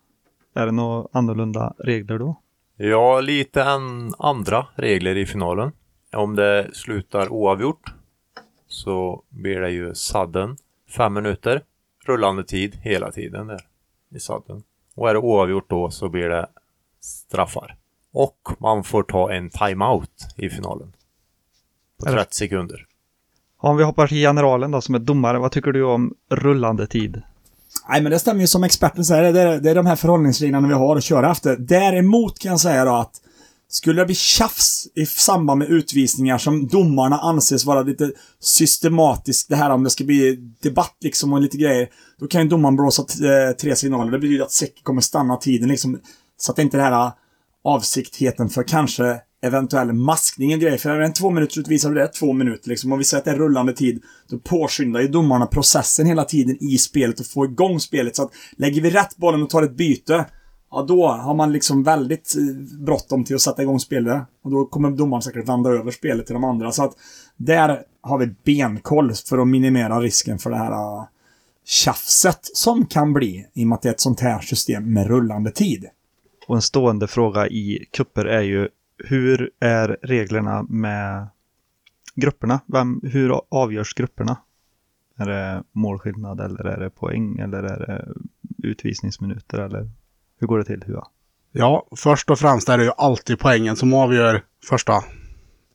Är 0.55 0.67
det 0.67 0.73
några 0.73 1.09
annorlunda 1.13 1.75
regler 1.79 2.19
då? 2.19 2.41
Ja, 2.77 3.21
lite 3.21 3.65
an 3.65 4.15
andra 4.19 4.67
regler 4.75 5.17
i 5.17 5.27
finalen. 5.27 5.73
Om 6.13 6.37
det 6.37 6.71
slutar 6.73 7.33
oavgjort 7.33 7.95
så 8.69 9.23
blir 9.29 9.61
det 9.61 9.71
ju 9.71 9.95
sudden 9.95 10.57
fem 10.97 11.15
minuter. 11.15 11.63
Rullande 12.07 12.45
tid 12.45 12.79
hela 12.83 13.13
tiden 13.13 13.47
där 13.47 13.61
i 14.15 14.21
sudden. 14.21 14.63
Och 14.95 15.11
är 15.11 15.15
det 15.15 15.21
oavgjort 15.21 15.71
då 15.71 15.91
så 15.91 16.09
blir 16.09 16.29
det 16.29 16.47
straffar. 17.01 17.77
Och 18.13 18.39
man 18.59 18.85
får 18.85 19.03
ta 19.03 19.33
en 19.33 19.51
timeout 19.51 20.27
i 20.37 20.49
finalen. 20.51 20.93
På 22.01 22.07
Är 22.07 22.11
det- 22.13 22.19
30 22.19 22.35
sekunder. 22.37 22.87
Om 23.59 23.77
vi 23.77 23.85
hoppar 23.85 24.07
till 24.07 24.17
generalen 24.17 24.71
då 24.71 24.81
som 24.81 24.95
är 24.95 24.99
domare, 24.99 25.39
vad 25.39 25.53
tycker 25.53 25.73
du 25.73 25.83
om 25.85 26.15
rullande 26.31 26.87
tid? 26.87 27.23
Nej, 27.89 28.03
men 28.03 28.13
det 28.13 28.19
stämmer 28.19 28.41
ju 28.41 28.47
som 28.47 28.65
experten 28.65 29.05
säger. 29.05 29.33
Det 29.33 29.41
är, 29.41 29.61
det 29.61 29.71
är 29.71 29.75
de 29.75 29.87
här 29.87 29.97
förhållningsreglerna 29.97 30.69
vi 30.69 30.75
har 30.75 30.97
att 30.97 31.05
köra 31.05 31.31
efter. 31.31 31.57
Däremot 31.57 32.39
kan 32.39 32.51
jag 32.51 32.61
säga 32.61 32.85
då 32.85 32.95
att 32.95 33.21
skulle 33.69 34.03
det 34.03 34.07
bli 34.07 34.15
tjafs 34.15 34.89
i 34.95 35.07
samband 35.07 35.59
med 35.59 35.69
utvisningar 35.69 36.39
som 36.39 36.67
domarna 36.67 37.19
anses 37.19 37.65
vara 37.65 37.83
lite 37.83 38.13
systematiskt, 38.41 39.49
det 39.49 39.57
här 39.57 39.71
om 39.71 39.85
det 39.85 39.91
ska 39.91 40.05
bli 40.05 40.37
debatt 40.63 40.97
liksom 41.01 41.33
och 41.33 41.41
lite 41.41 41.57
grejer, 41.57 41.89
då 42.21 42.27
kan 42.27 42.43
ju 42.43 42.49
domaren 42.49 42.77
blåsa 42.77 43.03
eh, 43.03 43.57
tre 43.57 43.77
signaler. 43.77 44.13
Det 44.13 44.19
betyder 44.19 44.45
att 44.45 44.53
Säck 44.53 44.83
kommer 44.83 45.01
stanna 45.01 45.37
tiden 45.37 45.69
liksom. 45.69 46.01
Så 46.37 46.53
att 46.53 46.57
det 46.57 46.63
inte 46.63 46.77
är 46.77 46.83
den 46.83 46.93
här 46.93 47.07
eh, 47.07 47.13
avsiktheten 47.65 48.49
för 48.49 48.63
kanske 48.63 49.21
eventuell 49.43 49.93
maskning 49.93 50.55
och 50.55 50.61
grejer. 50.61 50.79
För 50.79 50.91
är 50.91 50.99
det 50.99 51.07
en 51.07 51.13
två 51.13 51.31
minuter 51.31 51.61
utvisar 51.61 51.95
det 51.95 52.03
är 52.03 52.07
två 52.07 52.33
minuter 52.33 52.69
liksom. 52.69 52.93
Om 52.93 52.99
vi 52.99 53.05
säger 53.05 53.21
att 53.21 53.25
det 53.25 53.31
är 53.31 53.37
rullande 53.37 53.73
tid, 53.73 54.03
då 54.29 54.39
påskyndar 54.39 55.01
ju 55.01 55.09
domarna 55.09 55.47
processen 55.47 56.07
hela 56.07 56.25
tiden 56.25 56.57
i 56.61 56.79
spelet 56.79 57.21
och 57.21 57.27
får 57.27 57.47
igång 57.47 57.81
spelet. 57.81 58.17
Så 58.17 58.23
att 58.23 58.31
lägger 58.57 58.81
vi 58.83 58.91
rätt 58.91 59.17
bollen 59.17 59.43
och 59.43 59.51
tar 59.51 59.63
ett 59.63 59.77
byte, 59.77 60.27
ja 60.71 60.83
då 60.83 61.09
har 61.09 61.35
man 61.35 61.53
liksom 61.53 61.83
väldigt 61.83 62.35
eh, 62.37 62.79
bråttom 62.85 63.25
till 63.25 63.35
att 63.35 63.43
sätta 63.43 63.63
igång 63.63 63.81
spelet. 63.81 64.23
Och 64.43 64.51
då 64.51 64.65
kommer 64.65 64.91
domaren 64.91 65.23
säkert 65.23 65.49
vända 65.49 65.71
över 65.71 65.91
spelet 65.91 66.27
till 66.27 66.35
de 66.35 66.45
andra. 66.45 66.73
Så 66.73 66.85
att 66.85 66.93
där 67.37 67.83
har 68.01 68.19
vi 68.19 68.35
benkoll 68.45 69.13
för 69.13 69.39
att 69.39 69.49
minimera 69.49 70.01
risken 70.01 70.39
för 70.39 70.51
det 70.51 70.57
här 70.57 70.73
eh, 70.73 71.05
tjafset 71.65 72.41
som 72.43 72.87
kan 72.87 73.13
bli 73.13 73.47
i 73.55 73.65
och 73.65 73.69
med 73.69 73.77
att 73.77 73.83
det 73.83 73.89
är 73.89 73.93
ett 73.93 74.01
sånt 74.01 74.21
här 74.21 74.41
system 74.41 74.93
med 74.93 75.07
rullande 75.07 75.51
tid. 75.51 75.87
Och 76.49 76.57
en 76.57 76.63
stående 76.63 77.07
fråga 77.07 77.49
i 77.49 77.87
kupper 77.91 78.25
är 78.25 78.43
ju 78.43 78.69
hur 78.99 79.51
är 79.61 79.99
reglerna 80.03 80.63
med 80.63 81.27
grupperna? 82.15 82.61
Vem, 82.67 83.01
hur 83.03 83.41
avgörs 83.49 83.95
grupperna? 83.95 84.37
Är 85.17 85.27
det 85.27 85.63
målskillnad 85.73 86.41
eller 86.41 86.65
är 86.65 86.81
det 86.81 86.91
poäng 86.91 87.39
eller 87.39 87.63
är 87.63 87.87
det 87.87 88.15
utvisningsminuter 88.69 89.59
eller 89.59 89.91
hur 90.41 90.47
går 90.47 90.59
det 90.59 90.65
till? 90.65 90.85
Hua? 90.87 91.07
Ja, 91.53 91.87
först 91.97 92.31
och 92.31 92.39
främst 92.39 92.69
är 92.69 92.79
det 92.79 92.85
ju 92.85 92.91
alltid 92.97 93.39
poängen 93.39 93.77
som 93.77 93.95
avgör 93.95 94.43
första 94.65 95.05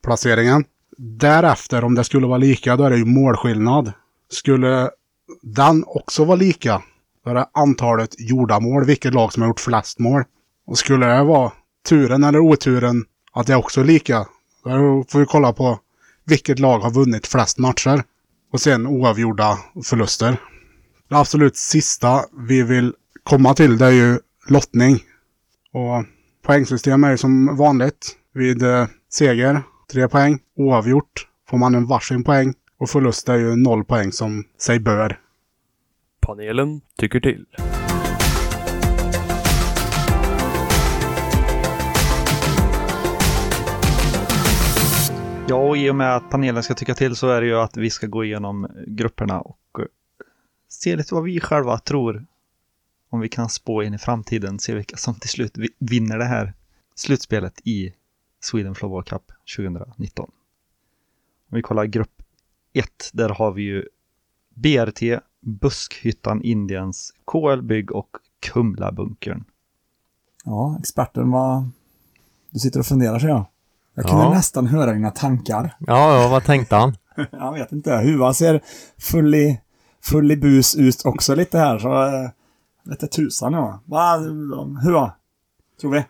placeringen. 0.04 0.66
Därefter, 0.98 1.84
om 1.84 1.96
det 1.96 2.04
skulle 2.04 2.28
vara 2.28 2.38
lika, 2.38 2.76
då 2.76 2.84
är 2.84 2.90
det 2.90 2.98
ju 2.98 3.06
målskillnad. 3.06 3.92
Skulle 4.30 4.90
den 5.42 5.84
också 5.88 6.26
vara 6.26 6.36
lika, 6.36 6.82
då 7.24 7.30
är 7.30 7.36
det 7.36 7.46
antalet 7.54 8.16
gjorda 8.20 8.60
mål, 8.60 8.86
vilket 8.86 9.14
lag 9.14 9.34
som 9.34 9.42
har 9.42 9.50
gjort 9.50 9.60
flest 9.60 10.00
mål. 10.00 10.24
Och 10.66 10.78
skulle 10.78 11.06
det 11.06 11.24
vara 11.24 11.52
turen 11.90 12.24
eller 12.24 12.40
oturen 12.40 13.06
att 13.34 13.48
det 13.48 13.56
också 13.56 13.82
är 13.82 13.86
lika, 13.86 14.26
då 14.64 15.06
får 15.10 15.20
vi 15.20 15.26
kolla 15.26 15.54
på 15.54 15.80
vilket 16.26 16.60
lag 16.60 16.80
har 16.80 16.92
vunnit 16.92 17.28
flest 17.28 17.58
matcher. 17.58 18.04
Och 18.54 18.62
sen 18.62 18.88
oavgjorda 18.88 19.58
förluster. 19.84 20.38
Det 21.10 21.16
absolut 21.16 21.58
sista 21.58 22.22
vi 22.48 22.64
vill 22.64 22.94
komma 23.24 23.54
till 23.54 23.78
det 23.78 23.86
är 23.86 23.92
ju 23.92 24.20
lottning. 24.48 25.00
Och 25.72 26.06
poängsystem 26.46 27.04
är 27.04 27.16
som 27.16 27.58
vanligt. 27.58 28.18
Vid 28.34 28.64
eh, 28.64 28.88
seger, 29.10 29.62
tre 29.92 30.08
poäng. 30.08 30.40
Oavgjort 30.56 31.28
får 31.50 31.58
man 31.58 31.76
en 31.76 31.86
varsin 31.86 32.24
poäng. 32.24 32.54
Och 32.78 32.90
förlust 32.90 33.30
är 33.30 33.36
ju 33.36 33.56
noll 33.56 33.86
poäng 33.86 34.12
som 34.12 34.44
sig 34.58 34.80
bör. 34.80 35.20
Panelen 36.22 36.82
tycker 36.98 37.20
till. 37.20 37.46
Ja, 45.48 45.56
och 45.56 45.78
i 45.78 45.90
och 45.90 45.96
med 45.96 46.16
att 46.16 46.30
panelen 46.30 46.64
ska 46.64 46.74
tycka 46.74 46.94
till 46.94 47.16
så 47.16 47.30
är 47.30 47.42
det 47.42 47.48
ju 47.48 47.56
att 47.56 47.78
vi 47.78 47.90
ska 47.90 48.08
gå 48.08 48.24
igenom 48.24 48.68
grupperna 48.88 49.42
och 49.42 49.80
eh, 49.80 49.86
se 50.70 50.96
lite 50.96 51.14
vad 51.14 51.24
vi 51.24 51.40
själva 51.40 51.78
tror. 51.78 52.26
Om 53.14 53.20
vi 53.20 53.30
kan 53.30 53.50
spå 53.50 53.84
in 53.84 53.94
i 53.94 53.98
framtiden, 53.98 54.60
se 54.60 54.76
vilka 54.76 54.98
som 54.98 55.16
till 55.16 55.30
slut 55.30 55.58
vi- 55.58 55.70
vinner 55.80 56.18
det 56.18 56.26
här 56.26 56.54
slutspelet 56.96 57.62
i 57.64 57.94
Sweden 58.40 58.76
Floorball 58.76 59.04
Cup 59.04 59.24
2019. 59.58 60.32
Om 61.52 61.56
vi 61.56 61.62
kollar 61.62 61.86
grupp 61.86 62.22
1, 62.74 63.10
där 63.14 63.30
har 63.30 63.52
vi 63.52 63.62
ju 63.64 63.86
BRT, 64.56 65.20
Buskhyttan 65.42 66.42
Indiens, 66.42 67.14
KL 67.26 67.62
Bygg 67.62 67.92
och 67.92 68.10
Kumlabunkern. 68.40 69.44
Ja, 70.46 70.78
experten 70.80 71.32
var... 71.32 71.70
Du 72.50 72.60
sitter 72.60 72.80
och 72.80 72.86
funderar 72.86 73.20
ser 73.20 73.28
jag. 73.28 73.46
Jag 73.94 74.06
kunde 74.06 74.24
Ja. 74.24 74.34
nästan 74.34 74.68
höra 74.68 74.94
dina 74.94 75.12
tankar. 75.12 75.76
Ja, 75.80 76.22
ja, 76.24 76.30
vad 76.30 76.44
tänkte 76.44 76.76
han? 76.76 76.96
Jag 77.32 77.54
vet 77.54 77.72
inte. 77.72 77.96
Huvan 77.96 78.34
ser 78.36 78.62
full 78.98 79.36
i, 79.36 79.62
full 80.02 80.32
i 80.32 80.38
bus 80.38 80.76
ut 80.76 81.06
också 81.06 81.36
lite 81.36 81.58
här. 81.58 81.80
Så 81.80 81.90
vet 82.84 83.04
inte 83.04 83.16
tusan 83.16 83.54
ja. 83.54 83.80
Va, 83.86 84.18
Huva? 84.84 85.14
Tror 85.82 85.92
vi? 85.92 86.06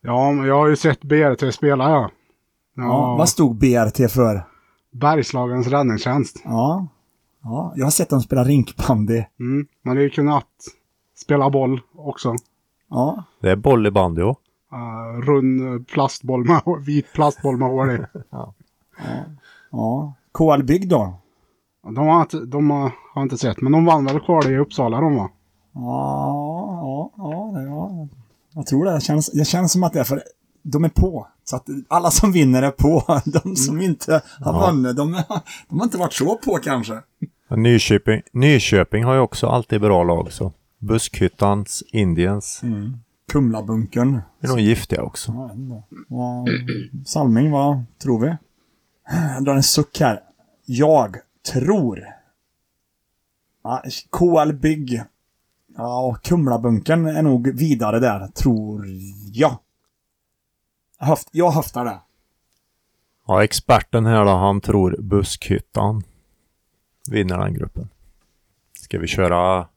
Ja, 0.00 0.32
men 0.32 0.46
jag 0.46 0.54
har 0.54 0.68
ju 0.68 0.76
sett 0.76 1.04
BRT 1.04 1.54
spela 1.54 1.90
ja. 1.90 2.10
Ja. 2.74 2.82
ja 2.82 3.16
Vad 3.18 3.28
stod 3.28 3.56
BRT 3.56 4.12
för? 4.12 4.42
Bergslagens 4.90 5.66
räddningstjänst. 5.66 6.40
Ja. 6.44 6.86
ja. 7.42 7.72
Jag 7.76 7.86
har 7.86 7.90
sett 7.90 8.10
dem 8.10 8.20
spela 8.20 8.44
rinkbandy. 8.44 9.24
Mm. 9.40 9.66
Man 9.82 9.90
hade 9.90 10.02
ju 10.02 10.10
kunnat 10.10 10.48
spela 11.16 11.50
boll 11.50 11.80
också. 11.94 12.34
Ja. 12.90 13.24
Det 13.40 13.50
är 13.50 13.56
boll 13.56 13.86
i 13.86 13.90
bandy 13.90 14.22
också. 14.22 14.42
Uh, 14.72 15.20
rund 15.20 15.88
plastboll 15.88 16.44
med 16.44 16.62
vit 16.86 17.12
plastboll 17.12 17.56
med 17.56 17.68
hål 17.68 17.90
i. 17.90 17.98
Ja. 19.72 20.14
KL 20.32 20.62
Bygg 20.62 20.88
då? 20.88 21.14
De 21.82 22.06
har, 22.06 22.20
inte, 22.20 22.40
de 22.40 22.70
har, 22.70 22.92
har 23.14 23.22
inte 23.22 23.38
sett, 23.38 23.60
men 23.60 23.72
de 23.72 23.84
vann 23.84 24.04
väl 24.04 24.20
kvar 24.20 24.50
i 24.50 24.58
Uppsala 24.58 25.00
de 25.00 25.16
va? 25.16 25.30
Ja, 25.72 27.10
ja, 27.16 27.52
ja, 27.54 27.62
ja. 27.62 28.08
Jag 28.54 28.66
tror 28.66 28.84
det. 28.84 28.92
Det 28.92 29.00
känns, 29.00 29.30
det 29.32 29.44
känns 29.44 29.72
som 29.72 29.82
att 29.84 29.92
det 29.92 30.00
är 30.00 30.04
för 30.04 30.22
de 30.62 30.84
är 30.84 30.88
på. 30.88 31.26
Så 31.44 31.56
att 31.56 31.66
alla 31.88 32.10
som 32.10 32.32
vinner 32.32 32.62
är 32.62 32.70
på. 32.70 33.20
De 33.42 33.56
som 33.56 33.80
inte 33.80 34.12
har 34.40 34.52
Ja. 34.52 34.66
vunnit, 34.70 34.96
de, 34.96 35.22
de 35.68 35.78
har 35.78 35.84
inte 35.84 35.98
varit 35.98 36.12
så 36.12 36.36
på 36.38 36.58
kanske. 36.64 37.00
Nyköping, 37.56 38.22
Nyköping 38.32 39.04
har 39.04 39.14
ju 39.14 39.20
också 39.20 39.46
alltid 39.46 39.80
bra 39.80 40.04
lag 40.04 40.32
så. 40.32 40.52
Buskhyttans, 40.78 41.82
Indiens. 41.92 42.62
Kumlabunkern. 43.32 44.20
är 44.40 44.48
nog 44.48 44.60
giftiga 44.60 45.02
också. 45.02 45.32
Ja, 45.32 45.50
jag. 45.54 45.82
Vad- 46.08 46.48
Salming, 47.06 47.50
vad 47.50 47.84
tror 48.02 48.20
vi? 48.20 48.36
Jag 49.34 49.44
drar 49.44 49.54
en 49.54 49.62
suck 49.62 50.00
här. 50.00 50.20
Jag 50.66 51.16
tror... 51.52 52.04
Ja, 53.64 53.82
KL 54.10 54.52
Bygg. 54.52 55.02
Ja, 55.82 56.00
och 56.06 56.22
Kumlabunkern 56.22 57.06
är 57.06 57.22
nog 57.22 57.48
vidare 57.58 57.98
där, 58.00 58.26
tror 58.26 58.86
jag. 59.32 59.58
Höft, 60.98 61.28
jag 61.32 61.50
höftar 61.50 61.84
det. 61.84 62.00
Ja, 63.26 63.44
experten 63.44 64.06
här 64.06 64.24
då, 64.24 64.30
han 64.30 64.60
tror 64.60 64.96
Buskhyttan 64.98 66.02
vinner 67.10 67.38
den 67.38 67.54
gruppen. 67.54 67.88
Ska 68.72 68.98
vi 68.98 69.06
köra 69.06 69.68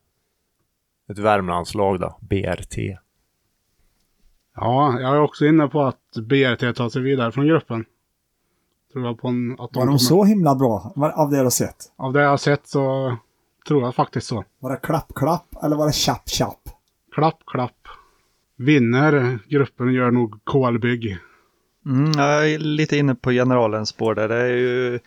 ett 1.10 1.18
Värmlandslag 1.20 2.00
då? 2.00 2.18
BRT. 2.20 2.78
Ja, 4.56 5.00
jag 5.00 5.16
är 5.16 5.20
också 5.22 5.46
inne 5.46 5.68
på 5.68 5.82
att 5.84 6.12
BRT 6.16 6.74
tar 6.78 6.90
sig 6.90 7.02
vidare 7.02 7.32
från 7.32 7.48
gruppen. 7.48 7.86
Tror 8.94 9.06
jag 9.06 9.18
på 9.20 9.28
en, 9.28 9.52
att 9.52 9.58
de 9.58 9.62
Var 9.62 9.68
kommer- 9.72 9.86
de 9.92 10.00
så 10.00 10.24
himla 10.24 10.56
bra? 10.56 10.94
Var- 10.96 11.10
Av 11.12 11.30
det 11.30 11.38
du 11.38 11.44
har 11.44 11.50
sett? 11.50 11.92
Av 11.96 12.14
det 12.14 12.22
jag 12.22 12.30
har 12.30 12.38
sett 12.38 12.68
så 12.68 13.16
tror 13.67 13.84
jag 13.84 13.96
faktiskt 13.96 14.27
så. 14.27 14.43
Var 14.60 14.72
det 14.72 14.77
klapp-klapp 14.77 15.63
eller 15.63 15.75
var 15.75 15.88
det 15.88 15.93
tjapp-tjapp? 15.93 16.70
Klapp, 17.15 17.43
klapp. 17.48 17.77
Vinner 18.58 19.39
gruppen 19.50 19.93
gör 19.93 20.12
nog 20.12 20.39
KL 20.46 20.77
Bygg. 20.79 21.17
Mm, 21.86 22.12
jag 22.17 22.50
är 22.51 22.60
lite 22.60 22.98
inne 22.98 23.15
på 23.15 23.32
generalens 23.32 23.89
spår 23.89 24.15
där. 24.15 24.27
Det 24.27 24.36
är 24.36 24.48
ju 24.48 25.00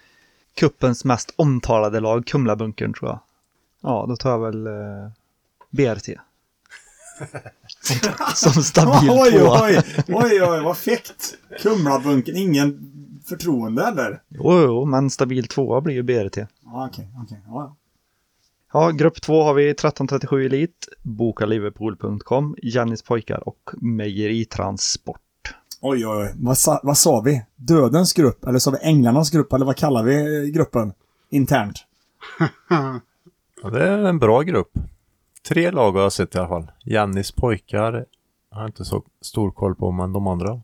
kuppens 0.55 1.05
mest 1.05 1.33
omtalade 1.37 2.01
lag, 2.01 2.27
Kumlabunkern 2.27 2.93
tror 2.93 3.11
jag. 3.11 3.19
Ja, 3.83 4.07
då 4.09 4.17
tar 4.17 4.31
jag 4.31 4.39
väl 4.39 4.67
eh, 4.67 5.11
BRT. 5.71 6.09
Som, 7.69 7.97
som 8.53 8.63
stabil 8.63 9.11
Oj, 9.11 9.31
tvåa. 9.31 9.61
oj, 9.63 9.83
oj, 10.09 10.43
oj, 10.43 10.63
vad 10.63 10.77
fegt! 10.79 11.35
Kumlabunkern, 11.63 12.37
ingen 12.37 12.93
förtroende 13.29 13.83
eller? 13.87 14.23
Jo, 14.29 14.61
jo, 14.61 14.85
men 14.85 15.11
stabil 15.11 15.47
tvåa 15.49 15.81
blir 15.81 15.95
ju 15.95 16.03
BRT. 16.03 16.37
Ja, 16.37 16.89
okej, 16.91 17.09
okej. 17.25 17.39
Ja, 17.47 17.53
ja. 17.53 17.77
Ja, 18.77 18.91
grupp 18.91 19.21
två 19.23 19.43
har 19.43 19.55
vi 19.55 19.71
1337 19.71 20.47
Elit, 20.47 20.89
Bokaliverpool.com, 21.03 22.57
Jannis 22.63 23.03
pojkar 23.03 23.49
och 23.49 23.71
Mejeritransport. 23.77 25.21
Oj, 25.81 26.07
oj, 26.07 26.17
oj. 26.17 26.35
Vad 26.37 26.59
sa, 26.59 26.81
vad 26.83 26.99
sa 26.99 27.21
vi? 27.21 27.43
Dödens 27.55 28.13
grupp? 28.13 28.45
Eller 28.45 28.59
sa 28.59 28.71
vi 28.71 28.79
änglarnas 28.83 29.31
grupp? 29.31 29.53
Eller 29.53 29.67
vad 29.67 29.77
kallar 29.77 30.03
vi 30.03 30.15
eh, 30.15 30.53
gruppen? 30.53 30.93
Internt? 31.31 31.85
Ja, 33.63 33.71
det 33.71 33.89
är 33.89 34.05
en 34.05 34.19
bra 34.19 34.43
grupp. 34.43 34.71
Tre 35.49 35.71
lag 35.71 35.93
har 35.93 36.03
jag 36.03 36.13
sett 36.13 36.35
i 36.35 36.39
alla 36.39 36.49
fall. 36.49 36.71
Jannis 36.85 37.33
pojkar 37.33 38.05
har 38.51 38.61
jag 38.61 38.69
inte 38.69 38.85
så 38.85 39.03
stor 39.21 39.51
koll 39.51 39.75
på, 39.75 39.91
men 39.91 40.13
de 40.13 40.27
andra. 40.27 40.61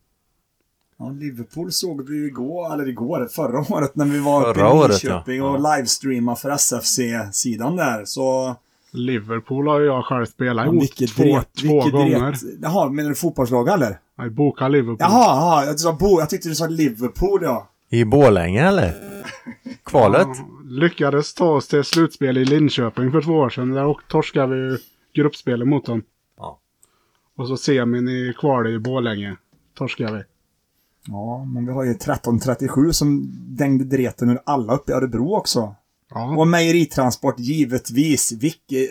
Ja, 1.03 1.11
Liverpool 1.11 1.73
såg 1.73 2.09
vi 2.09 2.17
ju 2.17 2.27
igår, 2.27 2.73
eller 2.75 2.89
igår, 2.89 3.29
förra 3.31 3.59
året 3.77 3.97
när 3.97 4.05
vi 4.05 4.19
var 4.19 4.41
uppe 4.51 4.61
Förra 4.61 4.69
i 4.69 4.73
året, 4.73 4.91
Nyköping 5.05 5.37
ja. 5.39 5.45
och 5.51 5.61
Ja. 5.61 5.77
livestreamade 5.77 6.37
för 6.41 6.51
SFC-sidan 6.51 7.77
där. 7.77 8.05
Så... 8.05 8.57
Liverpool 8.95 9.69
har 9.69 9.81
ju 9.81 9.87
jag 9.87 10.05
själv 10.05 10.27
spelat 10.27 10.65
Ja, 10.65 10.71
emot 10.71 10.83
vilket 10.83 11.17
två, 11.17 11.23
dret, 11.23 11.49
två 11.61 11.91
gånger. 11.91 12.21
dret. 12.21 12.41
Jaha, 12.63 12.89
menar 12.89 13.09
du 13.09 13.15
fotbollslag 13.15 13.69
eller? 13.69 13.99
Jag 14.17 14.33
bokar 14.33 14.69
Liverpool. 14.69 14.97
Jaha, 15.01 15.37
jaha 15.41 15.65
jag, 15.67 15.81
sa 15.81 15.93
Bo, 15.93 16.21
jag 16.21 16.31
tyckte 16.31 16.49
du 16.49 16.55
sa 16.55 16.67
Liverpool 16.67 17.41
ja. 17.43 17.69
I 17.91 18.05
Borlänge 18.05 18.69
eller? 18.69 18.95
Kvalet? 19.85 20.27
Ja, 20.27 20.35
lyckades 20.65 21.35
ta 21.35 21.51
oss 21.51 21.69
till 21.69 21.85
slutspel 21.85 22.39
i 22.39 22.45
Linköping 22.45 23.11
för 23.13 23.23
två 23.23 23.33
år 23.33 23.51
sedan. 23.51 23.71
Där 23.71 23.85
och 23.85 24.01
torskade 24.09 24.55
vi 24.57 24.79
gruppspelet 25.15 25.69
mot 25.69 25.87
dem. 25.87 26.03
Ja. 26.39 26.59
Och 27.37 27.49
så 27.49 27.57
semin 27.57 28.09
i 28.09 28.35
kvalet 28.39 28.71
i 28.73 28.79
Borlänge. 28.79 29.37
Torskade 29.75 30.13
vi. 30.17 30.23
Ja, 31.07 31.45
men 31.45 31.67
vi 31.67 31.73
har 31.73 31.85
ju 31.85 31.91
1337 31.91 32.93
som 32.93 33.31
dängde 33.49 33.85
dreten 33.85 34.31
ur 34.31 34.41
alla 34.47 34.75
uppe 34.75 34.93
i 34.93 34.95
Örebro 34.95 35.35
också. 35.37 35.75
Ja. 36.11 36.37
Och 36.37 36.49
mejeritransport 36.49 37.39
givetvis. 37.39 38.33
Vilket... 38.33 38.91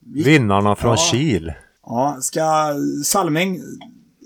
Vinnarna 0.00 0.76
från 0.76 0.90
Ja. 0.90 0.96
Kil. 1.12 1.52
Ja, 1.86 2.18
ska 2.20 2.74
Salming 3.04 3.60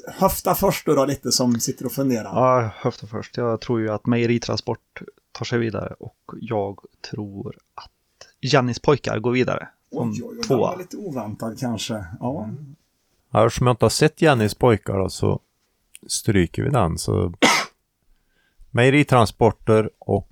höfta 0.08 0.54
först 0.54 0.86
då, 0.86 0.94
då 0.94 1.04
lite 1.04 1.32
som 1.32 1.60
sitter 1.60 1.86
och 1.86 1.92
funderar? 1.92 2.24
Ja, 2.34 2.70
höften 2.76 3.08
först. 3.08 3.36
Jag 3.36 3.60
tror 3.60 3.80
ju 3.80 3.88
att 3.90 4.06
Mejeritransport 4.06 5.02
tar 5.32 5.44
sig 5.44 5.58
vidare 5.58 5.94
och 5.98 6.34
jag 6.40 6.78
tror 7.10 7.56
att 7.74 7.90
Jannis 8.40 8.78
pojkar 8.78 9.18
går 9.18 9.32
vidare. 9.32 9.68
Som 9.92 10.10
oj, 10.10 10.22
oj, 10.24 10.36
oj, 10.38 10.42
tvåa. 10.42 10.58
var 10.70 10.78
lite 10.78 10.96
oväntad 10.96 11.58
kanske. 11.58 11.94
Ja. 12.20 12.48
Ja, 13.30 13.46
Eftersom 13.46 13.66
jag 13.66 13.74
inte 13.74 13.84
har 13.84 13.90
sett 13.90 14.22
Jannys 14.22 14.54
pojkar 14.54 14.98
då, 14.98 15.08
så 15.08 15.40
stryker 16.06 16.62
vi 16.62 16.70
den. 16.70 16.98
Så 16.98 17.34
Mejeritransporter 18.70 19.90
och 19.98 20.28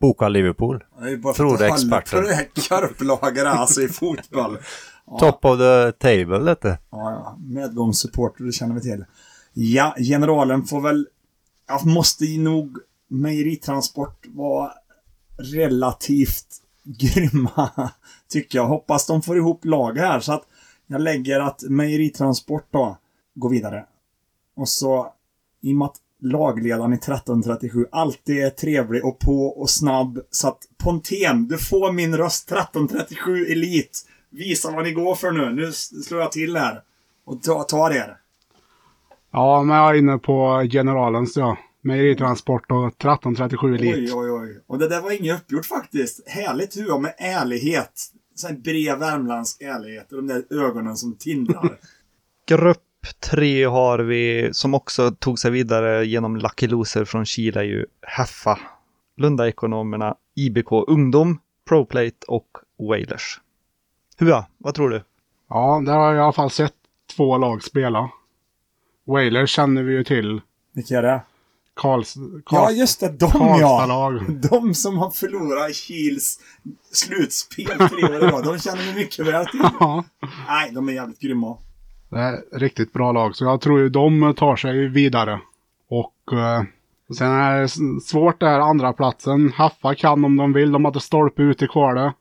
Boka 0.00 0.28
Liverpool. 0.28 0.84
Är 1.00 1.32
Tror 1.32 1.58
det 1.58 1.66
experten. 1.66 2.24
det 2.24 2.34
här 2.34 2.46
korplagret 2.68 3.46
alltså 3.46 3.82
i 3.82 3.88
fotboll. 3.88 4.58
Top 5.18 5.44
of 5.44 5.58
the 5.58 5.92
table 5.92 6.40
lite. 6.40 6.78
Ja, 6.90 7.10
ja. 7.10 7.38
Medgångssupporter, 7.40 8.44
det 8.44 8.52
känner 8.52 8.74
vi 8.74 8.80
till. 8.80 9.04
Ja, 9.52 9.94
generalen 9.98 10.64
får 10.64 10.80
väl... 10.80 11.08
Jag 11.66 11.86
måste 11.86 12.24
nog 12.24 12.78
Mejeritransport 13.08 14.26
var 14.26 14.72
relativt 15.38 16.46
grymma, 16.84 17.90
tycker 18.28 18.58
jag. 18.58 18.66
Hoppas 18.66 19.06
de 19.06 19.22
får 19.22 19.36
ihop 19.36 19.64
lag 19.64 19.98
här, 19.98 20.20
så 20.20 20.32
att 20.32 20.46
jag 20.86 21.00
lägger 21.00 21.40
att 21.40 21.62
Mejeritransport 21.62 22.66
då 22.70 22.96
går 23.34 23.50
vidare. 23.50 23.86
Och 24.56 24.68
så, 24.68 25.12
i 25.60 25.72
och 25.72 25.76
med 25.76 25.86
att 25.86 25.96
lagledaren 26.22 26.92
i 26.92 26.96
1337 26.96 27.86
alltid 27.92 28.44
är 28.44 28.50
trevlig 28.50 29.04
och 29.04 29.18
på 29.18 29.46
och 29.46 29.70
snabb, 29.70 30.20
så 30.30 30.48
att 30.48 30.58
Pontén, 30.84 31.48
du 31.48 31.58
får 31.58 31.92
min 31.92 32.16
röst 32.16 32.52
1337 32.52 33.46
Elit. 33.46 34.06
Visa 34.30 34.70
vad 34.70 34.84
ni 34.84 34.92
går 34.92 35.14
för 35.14 35.32
nu. 35.32 35.52
Nu 35.52 35.72
slår 35.72 36.20
jag 36.20 36.32
till 36.32 36.56
här. 36.56 36.82
Och 37.24 37.42
ta, 37.42 37.62
tar 37.62 37.90
er. 37.90 38.16
Ja, 39.30 39.62
men 39.62 39.76
jag 39.76 39.90
är 39.90 39.98
inne 39.98 40.18
på 40.18 40.66
generalens 40.70 41.36
ja. 41.36 41.58
Mejeritransport 41.84 42.70
och 42.70 42.86
1337 42.86 43.74
Elit. 43.74 44.14
Oj, 44.14 44.14
oj, 44.14 44.30
oj. 44.30 44.60
Och 44.66 44.78
det 44.78 44.88
där 44.88 45.00
var 45.00 45.10
inget 45.10 45.36
uppgjort 45.36 45.66
faktiskt. 45.66 46.28
Härligt 46.28 46.76
hur 46.76 46.98
med 46.98 47.14
ärlighet. 47.18 47.92
Sån 48.34 48.62
bred 48.62 48.98
värmländsk 48.98 49.60
ärlighet 49.60 50.12
och 50.12 50.16
de 50.16 50.26
där 50.26 50.64
ögonen 50.64 50.96
som 50.96 51.16
tindrar. 51.16 51.78
Grupp 52.46 52.82
tre 53.20 53.64
har 53.64 53.98
vi, 53.98 54.50
som 54.52 54.74
också 54.74 55.10
tog 55.10 55.38
sig 55.38 55.50
vidare 55.50 56.06
genom 56.06 56.36
Lucky 56.36 56.66
Loser 56.66 57.04
från 57.04 57.26
Chile, 57.26 57.60
är 57.60 57.64
ju 57.64 57.86
Heffa, 58.02 58.58
Lundaekonomerna, 59.16 60.14
IBK 60.34 60.72
Ungdom, 60.86 61.40
ProPlate 61.68 62.26
och 62.28 62.48
Wailers. 62.78 63.40
Hua, 64.18 64.46
vad 64.58 64.74
tror 64.74 64.90
du? 64.90 65.02
Ja, 65.48 65.82
där 65.86 65.92
har 65.92 66.06
jag 66.06 66.16
i 66.16 66.20
alla 66.20 66.32
fall 66.32 66.50
sett 66.50 66.74
två 67.16 67.38
lag 67.38 67.62
spela. 67.62 68.10
Whalers 69.06 69.50
känner 69.50 69.82
vi 69.82 69.92
ju 69.92 70.04
till. 70.04 70.40
Vilka 70.72 70.98
är 70.98 71.02
det? 71.02 71.20
Karls, 71.74 72.16
Ja, 72.16 72.22
Karls, 72.46 72.76
just 72.76 73.00
det. 73.00 73.08
De 73.08 73.30
ja. 73.60 74.20
De 74.50 74.74
som 74.74 74.98
har 74.98 75.10
förlorat 75.10 75.74
Kils 75.74 76.40
slutspel 76.92 77.66
tre 77.66 78.04
år 78.04 78.14
i 78.14 78.18
rad. 78.18 78.44
De 78.44 78.58
känner 78.58 78.82
vi 78.82 78.94
mycket 78.94 79.26
väl 79.26 79.46
till. 79.46 79.60
Ja, 79.80 80.04
Nej, 80.48 80.70
de 80.72 80.88
är 80.88 80.92
jävligt 80.92 81.20
grymma. 81.20 81.58
Det 82.12 82.18
är 82.18 82.58
riktigt 82.58 82.92
bra 82.92 83.12
lag. 83.12 83.36
Så 83.36 83.44
jag 83.44 83.60
tror 83.60 83.80
ju 83.80 83.88
de 83.88 84.34
tar 84.36 84.56
sig 84.56 84.88
vidare. 84.88 85.40
Och 85.88 86.32
eh, 86.32 86.62
sen 87.18 87.30
är 87.30 87.60
det 87.60 87.68
svårt 88.02 88.40
där 88.40 88.60
andra 88.60 88.92
platsen. 88.92 89.52
Haffa 89.54 89.94
kan 89.94 90.24
om 90.24 90.36
de 90.36 90.52
vill. 90.52 90.72
De 90.72 90.84
hade 90.84 91.00
stolpe 91.00 91.42
ut 91.42 91.62
i 91.62 91.68
kvalet. 91.68 92.12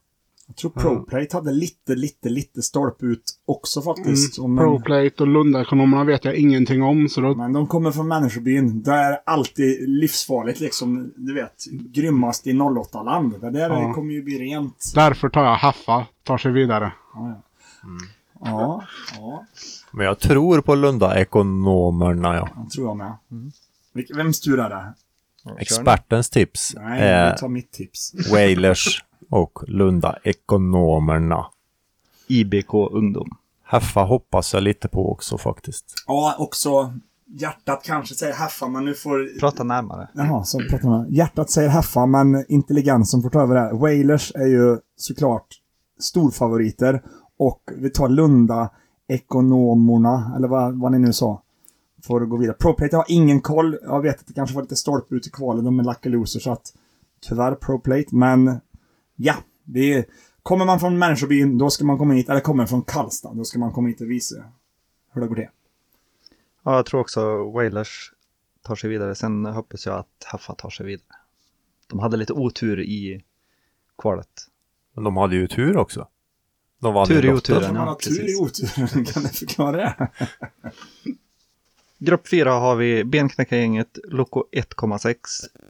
Jag 0.48 0.56
tror 0.56 0.72
ProPlate 0.72 1.38
hade 1.38 1.52
lite, 1.52 1.96
lite, 1.96 2.30
lite 2.30 2.62
stolpe 2.62 3.06
ut 3.06 3.24
också 3.46 3.82
faktiskt. 3.82 4.38
Mm. 4.38 4.56
Men, 4.56 4.66
ProPlate 4.66 5.24
och 5.24 5.28
Lundaekonomerna 5.28 6.04
vet 6.04 6.26
jag 6.26 6.36
ingenting 6.36 6.84
om. 6.84 7.10
Så 7.10 7.22
då, 7.22 7.36
men 7.36 7.54
de 7.54 7.68
kommer 7.68 7.92
från 7.92 8.08
människobyn. 8.08 8.84
Det 8.84 8.92
är 8.92 9.18
alltid 9.26 9.90
livsfarligt 9.90 10.60
liksom. 10.60 11.14
Du 11.16 11.34
vet, 11.34 11.66
grymmast 11.72 12.48
i 12.48 12.52
08-land. 12.54 13.42
Det 13.42 13.50
där 13.52 13.70
Ja. 13.70 13.94
kommer 13.94 14.14
ju 14.14 14.24
bli 14.24 14.40
rent. 14.40 14.92
därför 14.96 15.30
tar 15.30 15.44
jag 15.44 15.56
Haffa. 15.56 16.06
Tar 16.24 16.38
sig 16.38 16.52
vidare. 16.52 16.92
Ja, 17.14 17.28
ja. 17.30 17.42
Ja, 18.44 18.84
ja. 19.18 19.46
Men 19.92 20.06
jag 20.06 20.20
tror 20.20 20.62
på 20.62 20.76
Lunda-ekonomerna, 20.76 22.36
ja. 22.36 22.50
det 22.64 22.70
tror 22.70 22.88
jag 22.88 22.98
med. 22.98 23.14
Vilk- 23.94 24.16
Vems 24.18 24.42
tur 24.42 24.60
är 24.60 24.70
det? 24.70 24.94
Expertens 25.60 26.30
tips 26.30 26.74
Nej, 26.76 27.02
är 27.02 27.38
tar 27.38 27.48
mitt 27.48 27.72
tips. 27.72 28.14
Wailers 28.32 29.04
och 29.30 29.60
Lunda-ekonomerna. 29.68 31.46
IBK 32.28 32.74
Ungdom. 32.74 33.30
Heffa 33.64 34.04
hoppas 34.04 34.54
jag 34.54 34.64
lite 34.64 34.88
på 34.88 35.12
också 35.12 35.38
faktiskt. 35.38 35.94
Ja, 36.08 36.36
också 36.40 36.94
hjärtat 37.28 37.84
kanske 37.84 38.16
säger 38.16 38.34
Heffa, 38.34 38.68
men 38.68 38.86
nu 38.86 38.94
får... 38.94 39.40
Prata 39.40 39.64
närmare. 39.64 40.08
Jaha, 40.14 40.44
så 40.44 40.60
pratar 40.70 40.90
man. 40.90 41.06
Hjärtat 41.14 41.50
säger 41.50 41.70
Heffa, 41.70 42.06
men 42.06 42.46
intelligensen 42.52 43.22
får 43.22 43.30
ta 43.30 43.42
över 43.42 43.56
det. 43.56 43.62
här. 43.62 43.74
Wailers 43.74 44.32
är 44.36 44.46
ju 44.48 44.78
såklart 44.96 45.48
storfavoriter. 46.00 47.02
Och 47.44 47.72
vi 47.76 47.90
tar 47.90 48.10
Lunda, 48.10 48.70
ekonomerna, 49.08 50.34
eller 50.36 50.48
vad, 50.48 50.80
vad 50.80 50.92
ni 50.92 51.00
nu 51.00 51.14
sa. 51.14 51.42
Får 52.04 52.20
gå 52.20 52.38
vidare. 52.38 52.56
ProPlate, 52.60 52.96
jag 52.96 53.00
har 53.00 53.06
ingen 53.12 53.42
koll. 53.42 53.78
Jag 53.82 54.02
vet 54.02 54.20
att 54.20 54.28
det 54.28 54.34
kanske 54.34 54.56
var 54.56 54.62
lite 54.62 54.76
stolpe 54.76 55.16
ut 55.16 55.28
i 55.28 55.30
kvalet, 55.30 55.66
de 55.66 55.80
är 55.80 55.84
lucky 55.84 56.10
loser, 56.10 56.40
så 56.40 56.52
att 56.52 56.74
tyvärr 57.20 57.56
ProPlate, 57.56 58.16
men 58.16 58.60
ja, 59.16 59.36
det 59.64 59.94
är, 59.94 60.06
kommer 60.44 60.66
man 60.66 60.80
från 60.80 61.00
människobyn, 61.00 61.58
då 61.58 61.70
ska 61.70 61.86
man 61.86 61.98
komma 61.98 62.14
hit, 62.14 62.30
eller 62.30 62.40
kommer 62.40 62.66
från 62.66 62.82
Karlstad, 62.82 63.34
då 63.34 63.44
ska 63.44 63.60
man 63.60 63.72
komma 63.72 63.88
hit 63.88 64.02
och 64.02 64.12
visa 64.12 64.36
hur 65.12 65.22
det 65.22 65.28
går 65.28 65.36
till. 65.36 65.48
Ja, 66.64 66.76
jag 66.76 66.86
tror 66.86 67.00
också 67.00 67.52
Wailers 67.52 68.14
tar 68.62 68.76
sig 68.76 68.90
vidare. 68.90 69.16
Sen 69.16 69.46
hoppas 69.46 69.86
jag 69.86 69.96
att 69.96 70.26
Heffa 70.32 70.56
tar 70.56 70.70
sig 70.70 70.86
vidare. 70.86 71.18
De 71.88 72.00
hade 72.00 72.18
lite 72.18 72.34
otur 72.34 72.80
i 72.80 73.24
kvalet. 73.98 74.48
Men 74.94 75.04
de 75.04 75.18
hade 75.18 75.36
ju 75.36 75.48
tur 75.48 75.78
också. 75.78 76.08
De 76.82 76.94
vann 76.94 77.08
Tur 77.08 77.26
i 77.26 77.30
oturen. 77.30 77.62
Man 77.62 77.76
ja, 77.76 77.82
har 77.82 77.96
tur 77.96 78.30
i 78.30 78.36
oturen, 78.36 79.06
kan 79.06 79.24
du 79.24 79.30
förklara 79.30 79.78
det? 79.78 80.08
Grupp 82.00 82.28
4 82.28 82.52
har 82.52 82.76
vi 82.76 83.04
Benknäckargänget, 83.04 83.98
Loco 84.08 84.44
1,6, 84.52 85.16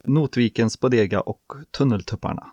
Notvikens 0.05 0.79
Bodega 0.79 1.21
och 1.21 1.41
Tunneltupparna. 1.77 2.45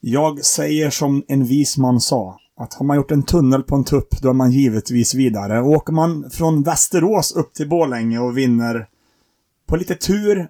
Jag 0.00 0.44
säger 0.44 0.90
som 0.90 1.24
en 1.28 1.44
vis 1.44 1.76
man 1.76 2.00
sa. 2.00 2.40
Att 2.56 2.74
har 2.74 2.86
man 2.86 2.96
gjort 2.96 3.10
en 3.10 3.22
tunnel 3.22 3.62
på 3.62 3.76
en 3.76 3.84
tupp, 3.84 4.08
då 4.22 4.28
är 4.28 4.32
man 4.32 4.52
givetvis 4.52 5.14
vidare. 5.14 5.60
Och 5.60 5.70
åker 5.70 5.92
man 5.92 6.30
från 6.30 6.62
Västerås 6.62 7.32
upp 7.32 7.54
till 7.54 7.68
Borlänge 7.68 8.18
och 8.18 8.38
vinner 8.38 8.88
på 9.66 9.76
lite 9.76 9.94
tur 9.94 10.48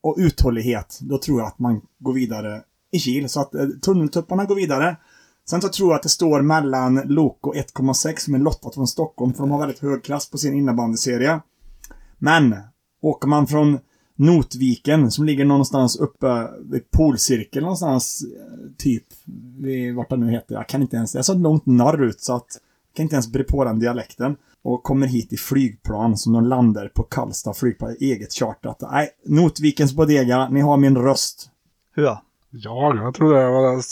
och 0.00 0.16
uthållighet, 0.18 0.98
då 1.00 1.18
tror 1.18 1.40
jag 1.40 1.46
att 1.46 1.58
man 1.58 1.80
går 1.98 2.12
vidare 2.12 2.62
i 2.90 2.98
Kil. 2.98 3.28
Så 3.28 3.40
att 3.40 3.54
eh, 3.54 3.66
tunneltupparna 3.66 4.44
går 4.44 4.54
vidare. 4.54 4.96
Sen 5.50 5.60
så 5.60 5.68
tror 5.68 5.90
jag 5.90 5.96
att 5.96 6.02
det 6.02 6.08
står 6.08 6.42
mellan 6.42 7.02
Loco 7.04 7.52
1,6 7.52 8.16
som 8.16 8.34
är 8.34 8.38
lottat 8.38 8.74
från 8.74 8.86
Stockholm, 8.86 9.32
för 9.34 9.40
de 9.40 9.50
har 9.50 9.58
väldigt 9.58 9.78
hög 9.78 10.04
klass 10.04 10.30
på 10.30 10.38
sin 10.38 10.54
innebandyserie. 10.54 11.40
Men, 12.18 12.56
åker 13.02 13.28
man 13.28 13.46
från 13.46 13.78
Notviken 14.16 15.10
som 15.10 15.24
ligger 15.24 15.44
någonstans 15.44 15.96
uppe 15.96 16.48
vid 16.60 16.90
polcirkeln 16.90 17.62
någonstans, 17.62 18.22
eh, 18.22 18.70
typ, 18.78 19.04
vid, 19.58 19.94
vart 19.94 20.10
det 20.10 20.16
nu 20.16 20.30
heter. 20.30 20.54
Jag 20.54 20.68
kan 20.68 20.82
inte 20.82 20.96
ens, 20.96 21.14
jag 21.14 21.18
är 21.18 21.22
så 21.22 21.34
långt 21.34 21.66
norrut 21.66 22.20
så 22.20 22.36
att 22.36 22.46
jag 22.88 22.96
kan 22.96 23.02
inte 23.02 23.14
ens 23.14 23.32
bre 23.32 23.44
på 23.44 23.64
den 23.64 23.78
dialekten. 23.78 24.36
Och 24.62 24.82
kommer 24.82 25.06
hit 25.06 25.32
i 25.32 25.36
flygplan 25.36 26.16
som 26.16 26.32
de 26.32 26.44
landar 26.44 26.88
på 26.88 27.02
Karlstad 27.02 27.54
flygplan, 27.54 27.96
eget 28.00 28.32
chartrat. 28.32 28.80
Nej, 28.80 29.08
Notvikens 29.26 29.92
Bodega, 29.92 30.48
ni 30.48 30.60
har 30.60 30.76
min 30.76 30.98
röst. 30.98 31.50
Hua? 31.96 32.22
Ja, 32.50 32.94
jag 32.96 33.14
tror 33.14 33.34
det 33.34 33.50
var 33.50 33.82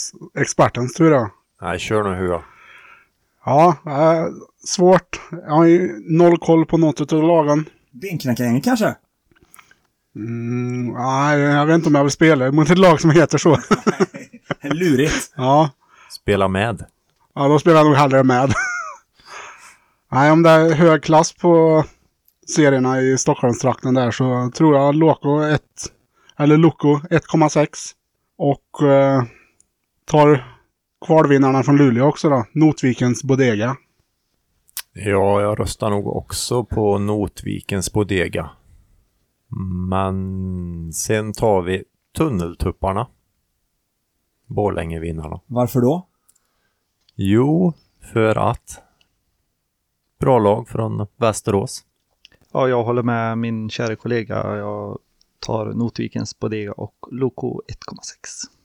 expertens 0.41 0.93
tur 0.93 1.11
ja. 1.11 1.29
Nej, 1.61 1.79
kör 1.79 2.03
nu 2.03 2.15
Hua. 2.15 2.41
Ja, 3.45 3.75
eh, 3.85 4.25
svårt. 4.65 5.21
Jag 5.31 5.51
har 5.55 5.65
ju 5.65 6.03
noll 6.17 6.37
koll 6.37 6.65
på 6.65 6.77
något 6.77 7.13
av 7.13 7.23
lagen. 7.23 7.65
Benknäckargänget 7.91 8.63
kanske? 8.63 8.95
Mm, 10.15 10.87
nej, 10.93 11.39
jag 11.39 11.65
vet 11.65 11.75
inte 11.75 11.89
om 11.89 11.95
jag 11.95 12.03
vill 12.03 12.11
spela 12.11 12.51
mot 12.51 12.69
ett 12.69 12.77
lag 12.77 13.01
som 13.01 13.11
heter 13.11 13.37
så. 13.37 13.57
Lurigt. 14.63 15.33
ja, 15.35 15.69
Spela 16.11 16.47
med. 16.47 16.85
ja, 17.35 17.47
då 17.47 17.59
spelar 17.59 17.77
jag 17.77 17.85
nog 17.85 17.95
hellre 17.95 18.23
med. 18.23 18.53
nej, 20.11 20.31
om 20.31 20.43
det 20.43 20.49
är 20.49 20.73
hög 20.73 21.03
klass 21.03 21.33
på 21.33 21.83
serierna 22.55 23.01
i 23.01 23.17
Stockholmstrakten 23.17 23.93
där 23.93 24.11
så 24.11 24.51
tror 24.55 24.75
jag 24.75 24.95
Loco 24.95 25.41
1, 25.41 25.61
eller 26.39 26.57
Loco 26.57 26.87
1,6. 26.99 27.67
Och 28.37 28.87
eh, 28.87 29.23
tar 30.05 30.58
kvalvinnarna 31.05 31.63
från 31.63 31.77
Luleå 31.77 32.05
också 32.05 32.29
då. 32.29 32.45
Notvikens 32.51 33.23
Bodega. 33.23 33.77
Ja, 34.93 35.41
jag 35.41 35.59
röstar 35.59 35.89
nog 35.89 36.07
också 36.07 36.63
på 36.63 36.97
Notvikens 36.97 37.93
Bodega. 37.93 38.49
Men 39.89 40.93
sen 40.93 41.33
tar 41.33 41.61
vi 41.61 41.83
Tunneltupparna. 42.17 43.07
Borlängevinnarna. 44.45 45.41
Varför 45.45 45.81
då? 45.81 46.07
Jo, 47.15 47.73
för 48.13 48.49
att 48.49 48.81
bra 50.19 50.39
lag 50.39 50.67
från 50.67 51.07
Västerås. 51.17 51.85
Ja, 52.51 52.67
jag 52.67 52.83
håller 52.83 53.03
med 53.03 53.37
min 53.37 53.69
kära 53.69 53.95
kollega. 53.95 54.57
Jag 54.57 54.99
tar 55.39 55.65
Notvikens 55.65 56.39
Bodega 56.39 56.71
och 56.71 56.95
Loco 57.11 57.61
1,6. 57.67 58.58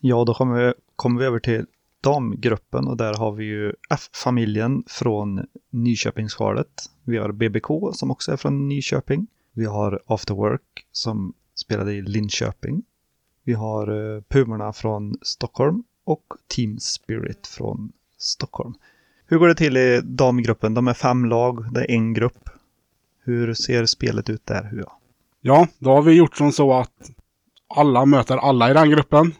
Ja, 0.00 0.24
då 0.24 0.34
kommer 0.34 0.66
vi, 0.66 0.74
kommer 0.96 1.20
vi 1.20 1.26
över 1.26 1.38
till 1.38 1.66
damgruppen 2.00 2.86
och 2.88 2.96
där 2.96 3.14
har 3.14 3.32
vi 3.32 3.44
ju 3.44 3.72
F-familjen 3.90 4.84
från 4.86 5.46
Nyköpingsskalet. 5.70 6.90
Vi 7.04 7.18
har 7.18 7.32
BBK 7.32 7.66
som 7.92 8.10
också 8.10 8.32
är 8.32 8.36
från 8.36 8.68
Nyköping. 8.68 9.26
Vi 9.52 9.64
har 9.64 10.02
After 10.06 10.34
Work 10.34 10.86
som 10.92 11.34
spelade 11.54 11.92
i 11.92 12.02
Linköping. 12.02 12.82
Vi 13.44 13.52
har 13.52 14.16
eh, 14.16 14.22
Pumorna 14.22 14.72
från 14.72 15.18
Stockholm 15.22 15.82
och 16.04 16.24
Team 16.48 16.78
Spirit 16.78 17.46
från 17.46 17.92
Stockholm. 18.18 18.74
Hur 19.26 19.38
går 19.38 19.48
det 19.48 19.54
till 19.54 19.76
i 19.76 20.00
damgruppen? 20.04 20.74
De 20.74 20.88
är 20.88 20.94
fem 20.94 21.24
lag, 21.24 21.72
det 21.72 21.80
är 21.80 21.90
en 21.90 22.14
grupp. 22.14 22.48
Hur 23.24 23.54
ser 23.54 23.86
spelet 23.86 24.30
ut 24.30 24.46
där? 24.46 24.84
Ja, 25.40 25.68
då 25.78 25.90
har 25.90 26.02
vi 26.02 26.12
gjort 26.12 26.36
som 26.36 26.52
så 26.52 26.72
att 26.72 27.10
alla 27.68 28.06
möter 28.06 28.36
alla 28.36 28.70
i 28.70 28.74
den 28.74 28.90
gruppen. 28.90 29.32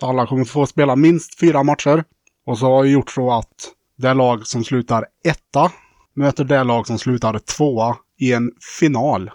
Så 0.00 0.06
alla 0.06 0.26
kommer 0.26 0.44
få 0.44 0.66
spela 0.66 0.96
minst 0.96 1.40
fyra 1.40 1.62
matcher. 1.62 2.04
Och 2.44 2.58
så 2.58 2.66
har 2.66 2.82
vi 2.82 2.90
gjort 2.90 3.10
så 3.10 3.32
att 3.32 3.74
det 3.96 4.14
lag 4.14 4.46
som 4.46 4.64
slutar 4.64 5.06
etta 5.24 5.72
möter 6.14 6.44
det 6.44 6.64
lag 6.64 6.86
som 6.86 6.98
slutar 6.98 7.38
tvåa 7.38 7.96
i 8.16 8.32
en 8.32 8.52
final. 8.78 9.30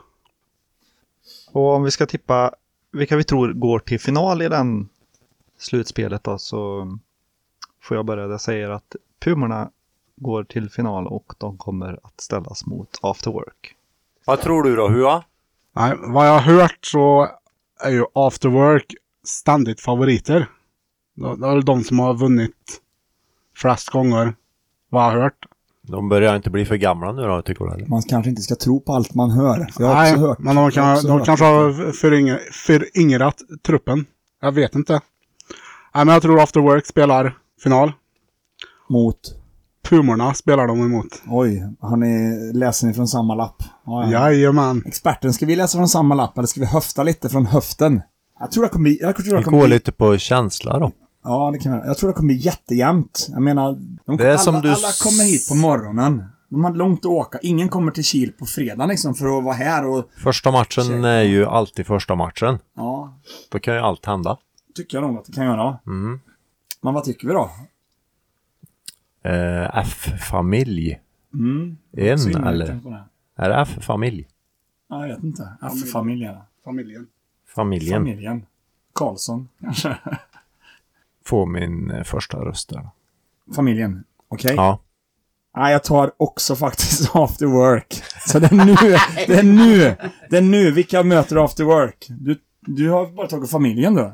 Och 1.52 1.73
om 1.73 1.84
vi 1.84 1.91
ska 1.91 2.06
tippa 2.06 2.52
vilka 2.91 3.15
vi 3.15 3.23
tror 3.23 3.54
går 3.54 3.80
till 3.80 3.99
final 3.99 4.41
i 4.41 4.49
den 4.49 4.89
slutspelet 5.58 6.23
då 6.23 6.38
så 6.38 6.88
får 7.82 7.97
jag 7.97 8.06
börja. 8.06 8.28
Jag 8.28 8.41
säger 8.41 8.69
att 8.69 8.95
Pumorna 9.19 9.69
går 10.15 10.43
till 10.43 10.69
final 10.69 11.08
och 11.08 11.34
de 11.38 11.58
kommer 11.58 11.99
att 12.04 12.21
ställas 12.21 12.65
mot 12.65 12.89
After 13.02 13.32
Work. 13.32 13.76
Vad 14.26 14.41
tror 14.41 14.63
du 14.63 14.76
då, 14.76 14.88
Hua? 14.89 15.23
Nej, 15.76 15.93
vad 15.97 16.28
jag 16.28 16.39
har 16.39 16.54
hört 16.54 16.86
så 16.86 17.30
är 17.80 17.91
ju 17.91 18.06
After 18.13 18.49
Work 18.49 18.95
ständigt 19.23 19.81
favoriter. 19.81 20.49
Det 21.15 21.47
är 21.47 21.62
de 21.62 21.83
som 21.83 21.99
har 21.99 22.13
vunnit 22.13 22.81
flest 23.57 23.89
gånger, 23.89 24.33
vad 24.89 25.03
jag 25.03 25.12
har 25.12 25.21
hört. 25.21 25.45
De 25.88 26.09
börjar 26.09 26.36
inte 26.36 26.49
bli 26.49 26.65
för 26.65 26.75
gamla 26.75 27.12
nu 27.12 27.21
då, 27.21 27.41
tycker 27.41 27.65
du? 27.65 27.86
Man 27.86 28.01
kanske 28.01 28.29
inte 28.29 28.41
ska 28.41 28.55
tro 28.55 28.79
på 28.79 28.93
allt 28.93 29.13
man 29.13 29.31
hör. 29.31 29.67
Jag 29.79 29.88
har 29.88 29.93
Nej, 29.93 30.13
också 30.13 30.27
hört. 30.27 30.39
men 30.39 30.55
de, 30.55 30.63
jag 30.63 30.73
kan, 30.73 30.93
också 30.93 31.07
de 31.07 31.13
hört. 31.13 31.25
kanske 31.25 31.45
har 31.45 31.91
föryngrat, 31.91 32.39
föryngrat 32.51 33.41
truppen. 33.65 34.05
Jag 34.41 34.51
vet 34.51 34.75
inte. 34.75 34.93
Nej, 35.95 36.05
men 36.05 36.07
jag 36.07 36.21
tror 36.21 36.41
After 36.41 36.59
Work 36.59 36.86
spelar 36.86 37.38
final. 37.63 37.91
Mot... 38.89 39.17
Pumorna 39.89 40.33
spelar 40.33 40.67
de 40.67 40.79
emot. 40.81 41.21
Oj, 41.27 41.63
har 41.79 41.97
ni, 41.97 42.53
läser 42.53 42.88
ni 42.88 42.93
från 42.93 43.07
samma 43.07 43.36
lapp? 43.36 43.63
Ja, 43.86 44.12
ja. 44.12 44.31
Jajamän. 44.31 44.83
Experten, 44.86 45.33
ska 45.33 45.45
vi 45.45 45.55
läsa 45.55 45.77
från 45.77 45.88
samma 45.89 46.15
lapp 46.15 46.38
eller 46.38 46.47
ska 46.47 46.59
vi 46.59 46.65
höfta 46.65 47.03
lite 47.03 47.29
från 47.29 47.45
höften? 47.45 48.01
Jag 48.43 48.51
tror 48.51 48.63
det 48.63 48.69
kommer 48.69 48.84
bli... 48.84 48.97
Jag 49.01 49.15
tror 49.15 49.38
det 49.38 49.43
kommer 49.43 49.58
går 49.58 49.67
bli, 49.67 49.75
lite 49.75 49.91
på 49.91 50.17
känsla 50.17 50.79
då. 50.79 50.91
Ja, 51.23 51.51
det 51.51 51.60
kan 51.60 51.71
jag. 51.71 51.88
Jag 51.88 51.97
tror 51.97 52.10
det 52.10 52.13
kommer 52.13 52.27
bli 52.27 52.36
jättejämnt. 52.36 53.27
Jag 53.32 53.41
menar, 53.41 53.79
de, 54.06 54.17
Det 54.17 54.23
är 54.23 54.29
alla, 54.29 54.38
som 54.38 54.53
du 54.53 54.69
alla 54.69 54.88
kommer 55.03 55.23
hit 55.23 55.47
på 55.49 55.56
morgonen. 55.56 56.23
De 56.49 56.63
har 56.63 56.73
långt 56.73 56.99
att 56.99 57.06
åka. 57.06 57.39
Ingen 57.41 57.69
kommer 57.69 57.91
till 57.91 58.03
Kil 58.03 58.32
på 58.32 58.45
fredag 58.45 58.86
liksom 58.86 59.15
för 59.15 59.38
att 59.38 59.43
vara 59.43 59.56
här 59.56 59.86
och... 59.86 60.10
Första 60.17 60.51
matchen 60.51 61.03
är 61.03 61.21
ju 61.21 61.45
alltid 61.45 61.86
första 61.86 62.15
matchen. 62.15 62.60
Ja, 62.75 63.19
Då 63.51 63.60
kan 63.60 63.73
ju 63.73 63.79
allt 63.79 64.06
hända. 64.06 64.38
tycker 64.75 64.97
jag 64.97 65.08
nog 65.08 65.17
att 65.17 65.25
det 65.25 65.32
kan 65.34 65.45
göra. 65.45 65.79
Mm. 65.88 66.19
Men 66.82 66.93
vad 66.93 67.03
tycker 67.03 67.27
vi 67.27 67.34
då? 67.34 67.49
Eh, 69.29 69.77
F-familj. 69.77 70.99
Mm. 71.34 71.77
En 71.97 72.47
eller? 72.47 72.65
det. 72.65 73.03
Är 73.36 73.49
det 73.49 73.56
F-familj? 73.56 74.27
Ja, 74.89 75.08
jag 75.08 75.15
vet 75.15 75.23
inte. 75.23 75.53
F-familjen. 75.62 76.36
Familjen. 76.65 77.08
Familjen. 77.56 78.02
Familjen. 78.02 78.46
Karlsson, 78.94 79.50
kanske. 79.62 79.98
Får 81.26 81.46
min 81.46 81.92
eh, 81.92 82.04
första 82.04 82.38
röst 82.38 82.70
där. 82.70 82.89
Familjen. 83.56 84.04
Okej. 84.28 84.54
Ja. 84.56 84.80
Nej, 85.58 85.72
jag 85.72 85.84
tar 85.84 86.12
också 86.18 86.56
faktiskt 86.56 87.10
after 87.13 87.46
work. 87.46 88.04
Så 88.28 88.39
det 88.39 88.52
är 88.52 88.66
nu, 88.66 88.76
det 89.28 89.39
är 89.39 89.44
nu, 89.44 89.96
det 90.30 90.38
är 90.38 90.42
nu. 90.42 90.72
Vilka 90.72 91.04
möter 91.04 91.46
after 91.46 91.63
work? 91.63 92.08
Du, 92.10 92.39
du 92.62 92.89
har 92.89 93.08
bara 93.08 93.28
tagit 93.28 93.50
familjen 93.50 93.96
då? 93.96 94.13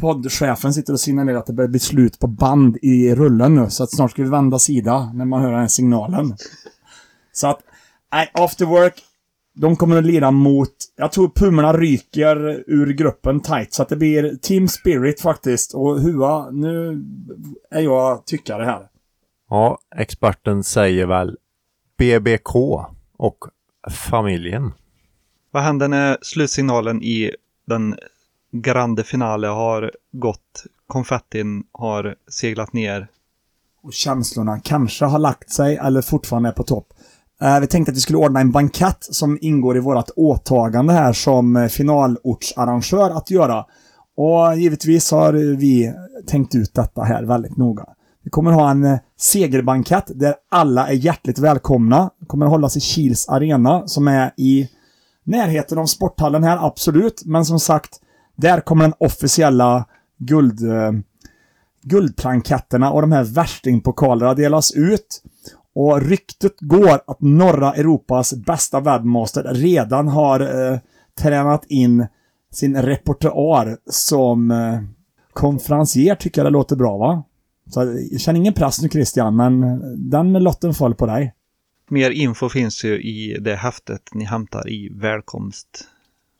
Poddchefen 0.00 0.74
sitter 0.74 0.92
och 0.92 1.00
signalerar 1.00 1.38
att 1.38 1.46
det 1.46 1.52
börjar 1.52 1.68
bli 1.68 1.80
slut 1.80 2.18
på 2.18 2.26
band 2.26 2.76
i 2.82 3.14
rullen 3.14 3.54
nu, 3.54 3.70
så 3.70 3.82
att 3.82 3.94
snart 3.94 4.10
ska 4.10 4.22
vi 4.22 4.28
vända 4.28 4.58
sida 4.58 5.12
när 5.14 5.24
man 5.24 5.42
hör 5.42 5.50
den 5.50 5.60
här 5.60 5.68
signalen. 5.68 6.36
Så 7.32 7.46
att, 7.46 7.60
nej, 8.12 8.30
after 8.34 8.64
work, 8.66 9.02
de 9.56 9.76
kommer 9.76 9.96
att 9.96 10.04
lira 10.04 10.30
mot, 10.30 10.72
jag 10.96 11.12
tror 11.12 11.28
Pumorna 11.28 11.72
ryker 11.72 12.64
ur 12.66 12.92
gruppen 12.92 13.40
tight, 13.40 13.72
så 13.72 13.82
att 13.82 13.88
det 13.88 13.96
blir 13.96 14.36
Team 14.36 14.68
Spirit 14.68 15.20
faktiskt. 15.20 15.74
Och 15.74 16.00
Hua, 16.00 16.50
nu 16.50 17.04
är 17.70 17.80
jag 17.80 18.26
tyckare 18.26 18.64
här. 18.64 18.88
Ja, 19.50 19.78
experten 19.96 20.64
säger 20.64 21.06
väl 21.06 21.36
BBK 21.98 22.54
och 23.16 23.38
familjen. 23.90 24.72
Vad 25.50 25.62
händer 25.62 25.88
när 25.88 26.18
slutsignalen 26.22 27.02
i 27.02 27.30
den 27.66 27.96
grande 28.52 29.04
finale 29.04 29.46
har 29.46 29.92
gått? 30.12 30.64
Konfettin 30.86 31.64
har 31.72 32.14
seglat 32.30 32.72
ner. 32.72 33.08
och 33.82 33.92
känslorna 33.92 34.60
kanske 34.60 35.04
har 35.04 35.18
lagt 35.18 35.50
sig 35.50 35.76
eller 35.76 36.02
fortfarande 36.02 36.48
är 36.48 36.52
på 36.52 36.62
topp. 36.62 36.92
Eh, 37.42 37.60
vi 37.60 37.66
tänkte 37.66 37.90
att 37.90 37.96
vi 37.96 38.00
skulle 38.00 38.18
ordna 38.18 38.40
en 38.40 38.52
bankett 38.52 38.98
som 39.00 39.38
ingår 39.40 39.76
i 39.76 39.80
vårt 39.80 40.10
åtagande 40.16 40.92
här 40.92 41.12
som 41.12 41.56
eh, 41.56 41.68
finalortsarrangör 41.68 43.10
att 43.10 43.30
göra. 43.30 43.64
Och 44.16 44.56
givetvis 44.56 45.10
har 45.10 45.32
vi 45.32 45.92
tänkt 46.26 46.54
ut 46.54 46.74
detta 46.74 47.02
här 47.02 47.22
väldigt 47.22 47.56
noga. 47.56 47.84
Vi 48.24 48.30
kommer 48.30 48.52
ha 48.52 48.70
en 48.70 48.84
eh, 48.84 48.98
segerbankett 49.18 50.10
där 50.14 50.34
alla 50.50 50.88
är 50.88 50.92
hjärtligt 50.92 51.38
välkomna. 51.38 52.10
Det 52.20 52.26
kommer 52.26 52.46
att 52.46 52.52
hållas 52.52 52.76
i 52.76 52.80
Kils 52.80 53.28
arena 53.28 53.82
som 53.86 54.08
är 54.08 54.32
i 54.36 54.68
närheten 55.24 55.78
av 55.78 55.86
sporthallen 55.86 56.44
här, 56.44 56.66
absolut. 56.66 57.22
Men 57.24 57.44
som 57.44 57.60
sagt, 57.60 58.00
där 58.36 58.60
kommer 58.60 58.82
den 58.82 58.94
officiella 58.98 59.84
guld... 60.18 60.60
Guldplanketterna 61.82 62.90
och 62.90 63.00
de 63.00 63.12
här 63.12 63.24
värstingpokalerna 63.24 64.34
delas 64.34 64.72
ut. 64.72 65.22
Och 65.78 66.02
ryktet 66.02 66.60
går 66.60 67.00
att 67.06 67.20
norra 67.20 67.74
Europas 67.74 68.34
bästa 68.34 68.80
webmaster 68.80 69.54
redan 69.54 70.08
har 70.08 70.40
eh, 70.40 70.78
tränat 71.18 71.64
in 71.68 72.06
sin 72.52 72.82
repertoar 72.82 73.78
som 73.90 74.50
eh, 74.50 74.80
konferencier 75.32 76.14
tycker 76.14 76.40
jag 76.40 76.46
det 76.46 76.50
låter 76.50 76.76
bra 76.76 76.96
va? 76.96 77.24
Så 77.70 77.82
eh, 77.82 77.88
jag 78.10 78.20
känner 78.20 78.40
ingen 78.40 78.54
press 78.54 78.82
nu 78.82 78.88
Christian, 78.88 79.36
men 79.36 79.62
eh, 79.62 79.78
den 79.96 80.32
lotten 80.32 80.74
föll 80.74 80.94
på 80.94 81.06
dig. 81.06 81.34
Mer 81.88 82.10
info 82.10 82.48
finns 82.48 82.84
ju 82.84 83.02
i 83.02 83.38
det 83.40 83.56
häftet 83.56 84.14
ni 84.14 84.24
hämtar 84.24 84.68
i 84.68 84.88
välkomst 84.92 85.88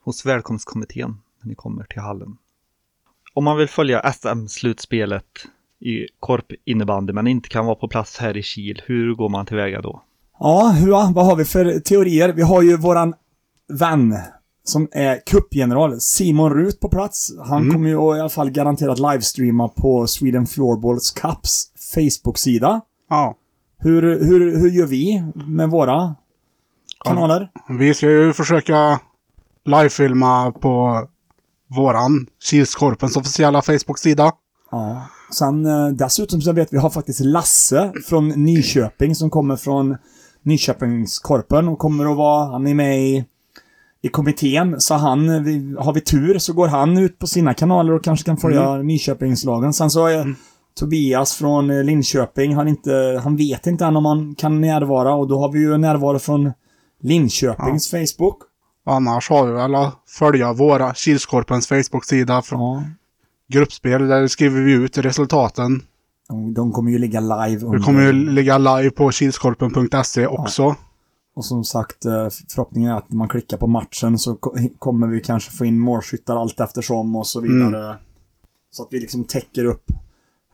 hos 0.05 0.27
välkomstkommittén 0.27 1.17
när 1.41 1.49
ni 1.49 1.55
kommer 1.55 1.85
till 1.85 2.01
hallen. 2.01 2.37
Om 3.35 3.45
man 3.45 3.57
vill 3.57 3.69
följa 3.69 4.13
SM-slutspelet 4.13 5.25
i 5.81 6.07
korp 6.21 6.47
innebandy 6.65 7.13
men 7.13 7.27
inte 7.27 7.49
kan 7.49 7.67
vara 7.67 7.75
på 7.77 7.89
plats 7.89 8.19
här 8.19 8.37
i 8.37 8.43
Kil, 8.43 8.83
hur 8.87 9.15
går 9.15 9.29
man 9.29 9.47
tillväga 9.47 9.81
då? 9.81 10.03
Ja, 10.39 10.75
Hua, 10.81 11.13
vad 11.15 11.27
har 11.27 11.37
vi 11.37 11.45
för 11.45 11.81
teorier? 11.81 12.33
Vi 12.33 12.43
har 12.43 12.63
ju 12.63 12.77
våran 12.77 13.15
vän 13.69 14.17
som 14.65 14.89
är 14.93 15.21
cupgeneral, 15.27 16.01
Simon 16.01 16.55
Rut 16.55 16.81
på 16.81 16.89
plats. 16.89 17.33
Han 17.49 17.73
kommer 17.73 17.89
ju 17.89 18.17
i 18.17 18.21
alla 18.21 18.29
fall 18.29 18.51
garanterat 18.51 18.99
livestreama 18.99 19.69
på 19.69 20.07
Sweden 20.07 20.47
Floorballs 20.47 21.11
Cups 21.11 21.65
Facebook-sida. 21.95 22.81
Ja. 23.11 23.35
Hur, 23.79 24.03
hur, 24.03 24.59
hur 24.59 24.71
gör 24.71 24.87
vi 24.87 25.25
med 25.35 25.71
våra 25.71 26.15
kanaler? 27.05 27.51
Vi 27.79 27.95
ska 27.95 28.11
ju 28.11 28.33
försöka 28.33 29.01
livefilma 29.65 30.53
på 30.53 31.07
våran 31.77 32.27
Kilskorpens 32.51 33.17
officiella 33.17 33.63
Facebook-sida. 33.63 34.33
Ja. 34.71 35.03
Sen 35.39 35.67
eh, 35.67 35.89
dessutom 35.89 36.41
så 36.41 36.53
vet 36.53 36.73
vi 36.73 36.79
har 36.79 36.91
faktiskt 36.91 37.21
Lasse 37.21 37.93
från 38.07 38.29
Nyköping 38.29 39.15
som 39.15 39.31
kommer 39.31 39.57
från 39.57 39.97
Nyköpingskorpen 40.43 41.69
och 41.69 41.79
kommer 41.79 42.11
att 42.11 42.17
vara, 42.17 42.53
han 42.53 42.67
är 42.67 42.75
med 42.75 42.99
i, 42.99 43.25
i 44.03 44.09
kommittén. 44.09 44.81
Så 44.81 44.95
han, 44.95 45.45
vi, 45.45 45.77
har 45.79 45.93
vi 45.93 46.01
tur 46.01 46.39
så 46.39 46.53
går 46.53 46.69
han 46.69 46.99
ut 46.99 47.19
på 47.19 47.27
sina 47.27 47.55
kanaler 47.55 47.93
och 47.93 48.05
kanske 48.05 48.27
kan 48.27 48.37
följa 48.37 48.77
Nyköpingslagen. 48.77 49.73
Sen 49.73 49.91
så 49.91 50.07
är 50.07 50.35
Tobias 50.79 51.35
från 51.35 51.71
eh, 51.71 51.85
Linköping, 51.85 52.55
han, 52.55 52.69
inte, 52.69 53.21
han 53.25 53.37
vet 53.37 53.67
inte 53.67 53.85
än 53.85 53.97
om 53.97 54.05
han 54.05 54.35
kan 54.35 54.61
närvara 54.61 55.15
och 55.15 55.29
då 55.29 55.39
har 55.39 55.53
vi 55.53 55.59
ju 55.59 55.77
närvaro 55.77 56.19
från 56.19 56.53
Linköpings 57.03 57.91
Facebook. 57.91 58.39
Annars 58.87 59.31
har 59.31 59.47
vi 59.47 59.53
väl 59.53 59.75
att 59.75 59.95
följa 60.09 60.53
våra 60.53 60.95
Kilskorpens 60.95 61.67
Facebook-sida 61.67 62.43
från 62.43 62.61
Ja. 62.61 62.83
Gruppspel. 63.49 64.09
Där 64.09 64.27
skriver 64.27 64.61
vi 64.61 64.73
ut 64.73 64.99
resultaten. 64.99 65.83
De, 66.29 66.55
de 66.55 66.73
kommer 66.73 66.91
ju 66.91 66.99
ligga 66.99 67.21
live. 67.21 67.67
Under- 67.67 67.79
kommer 67.79 68.03
ju 68.03 68.13
ligga 68.13 68.59
live 68.59 68.91
på 68.91 69.11
kilskorpen.se 69.11 70.27
också. 70.27 70.77
Och 71.37 71.45
som 71.45 71.65
sagt, 71.65 72.05
eh, 72.05 72.29
förhoppningen 72.49 72.91
är 72.91 72.97
att 72.97 73.13
man 73.13 73.29
klickar 73.29 73.57
på 73.57 73.67
matchen 73.67 74.19
så 74.19 74.35
ko- 74.35 74.57
kommer 74.79 75.07
vi 75.07 75.21
kanske 75.21 75.51
få 75.51 75.65
in 75.65 75.79
målskyttar 75.81 76.37
allt 76.37 76.61
eftersom 76.61 77.17
och 77.17 77.27
så 77.27 77.41
vidare. 77.41 77.97
Så 78.71 78.83
att 78.83 78.89
vi 78.91 79.01
liksom 79.01 79.25
täcker 79.25 79.65
upp 79.65 79.85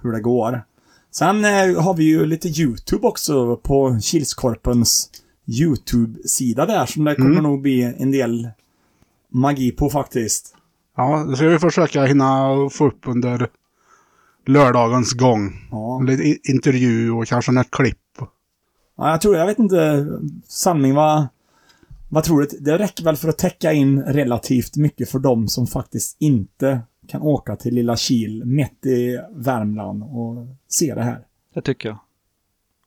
hur 0.02 0.12
det 0.12 0.20
går. 0.20 0.62
Sen 1.10 1.44
eh, 1.44 1.82
har 1.82 1.94
vi 1.94 2.04
ju 2.04 2.26
lite 2.26 2.48
YouTube 2.48 3.06
också 3.06 3.56
på 3.56 3.98
Kilskorpens 4.02 5.10
YouTube-sida 5.46 6.66
där 6.66 6.86
som 6.86 7.04
det 7.04 7.14
kommer 7.14 7.40
nog 7.42 7.62
bli 7.62 7.82
en 7.98 8.10
del 8.10 8.48
magi 9.32 9.70
på 9.72 9.90
faktiskt. 9.90 10.54
Ja, 10.96 11.24
det 11.30 11.36
ska 11.36 11.48
vi 11.48 11.58
försöka 11.58 12.04
hinna 12.04 12.48
få 12.70 12.86
upp 12.86 13.06
under 13.06 13.48
lördagens 14.46 15.12
gång. 15.12 15.68
Ja. 15.70 16.00
Lite 16.00 16.50
intervju 16.52 17.10
och 17.10 17.26
kanske 17.26 17.52
något 17.52 17.70
klipp. 17.70 18.18
ja, 18.96 19.10
jag 19.10 19.20
tror, 19.20 19.36
jag 19.36 19.46
vet 19.46 19.58
inte, 19.58 20.06
sanning 20.48 20.94
vad, 20.94 21.28
Vad 22.08 22.24
tror 22.24 22.40
du? 22.40 22.58
Det 22.60 22.78
räcker 22.78 23.04
väl 23.04 23.16
för 23.16 23.28
att 23.28 23.38
täcka 23.38 23.72
in 23.72 24.02
relativt 24.02 24.76
mycket 24.76 25.10
för 25.10 25.18
de 25.18 25.48
som 25.48 25.66
faktiskt 25.66 26.16
inte 26.20 26.80
kan 27.08 27.22
åka 27.22 27.56
till 27.56 27.74
lilla 27.74 27.96
Kil 27.96 28.44
mitt 28.44 28.86
i 28.86 29.20
Värmland 29.30 30.02
och 30.02 30.46
se 30.68 30.94
det 30.94 31.02
här. 31.02 31.26
Det 31.54 31.62
tycker 31.62 31.88
jag. 31.88 31.98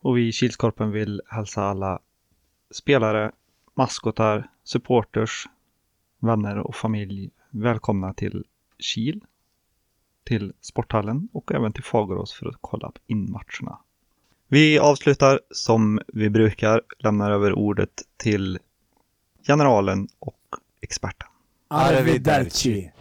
Och 0.01 0.17
vi 0.17 0.27
i 0.27 0.31
Kilskorpen 0.31 0.91
vill 0.91 1.21
hälsa 1.27 1.63
alla 1.63 1.99
spelare, 2.71 3.31
maskotar, 3.75 4.49
supporters, 4.63 5.47
vänner 6.19 6.57
och 6.57 6.75
familj 6.75 7.29
välkomna 7.55 8.13
till 8.13 8.45
Kil, 8.79 9.23
till 10.23 10.53
Sporthallen 10.61 11.29
och 11.33 11.51
även 11.51 11.73
till 11.73 11.83
Fagerås 11.83 12.33
för 12.33 12.47
att 12.47 12.55
kolla 12.61 12.91
in 13.07 13.31
matcherna. 13.31 13.79
Vi 14.47 14.79
avslutar 14.79 15.39
som 15.51 15.99
vi 16.07 16.29
brukar, 16.29 16.81
lämnar 16.99 17.31
över 17.31 17.53
ordet 17.53 18.01
till 18.17 18.59
generalen 19.47 20.07
och 20.19 20.39
experten. 20.81 21.27
Arrivederci! 21.67 22.91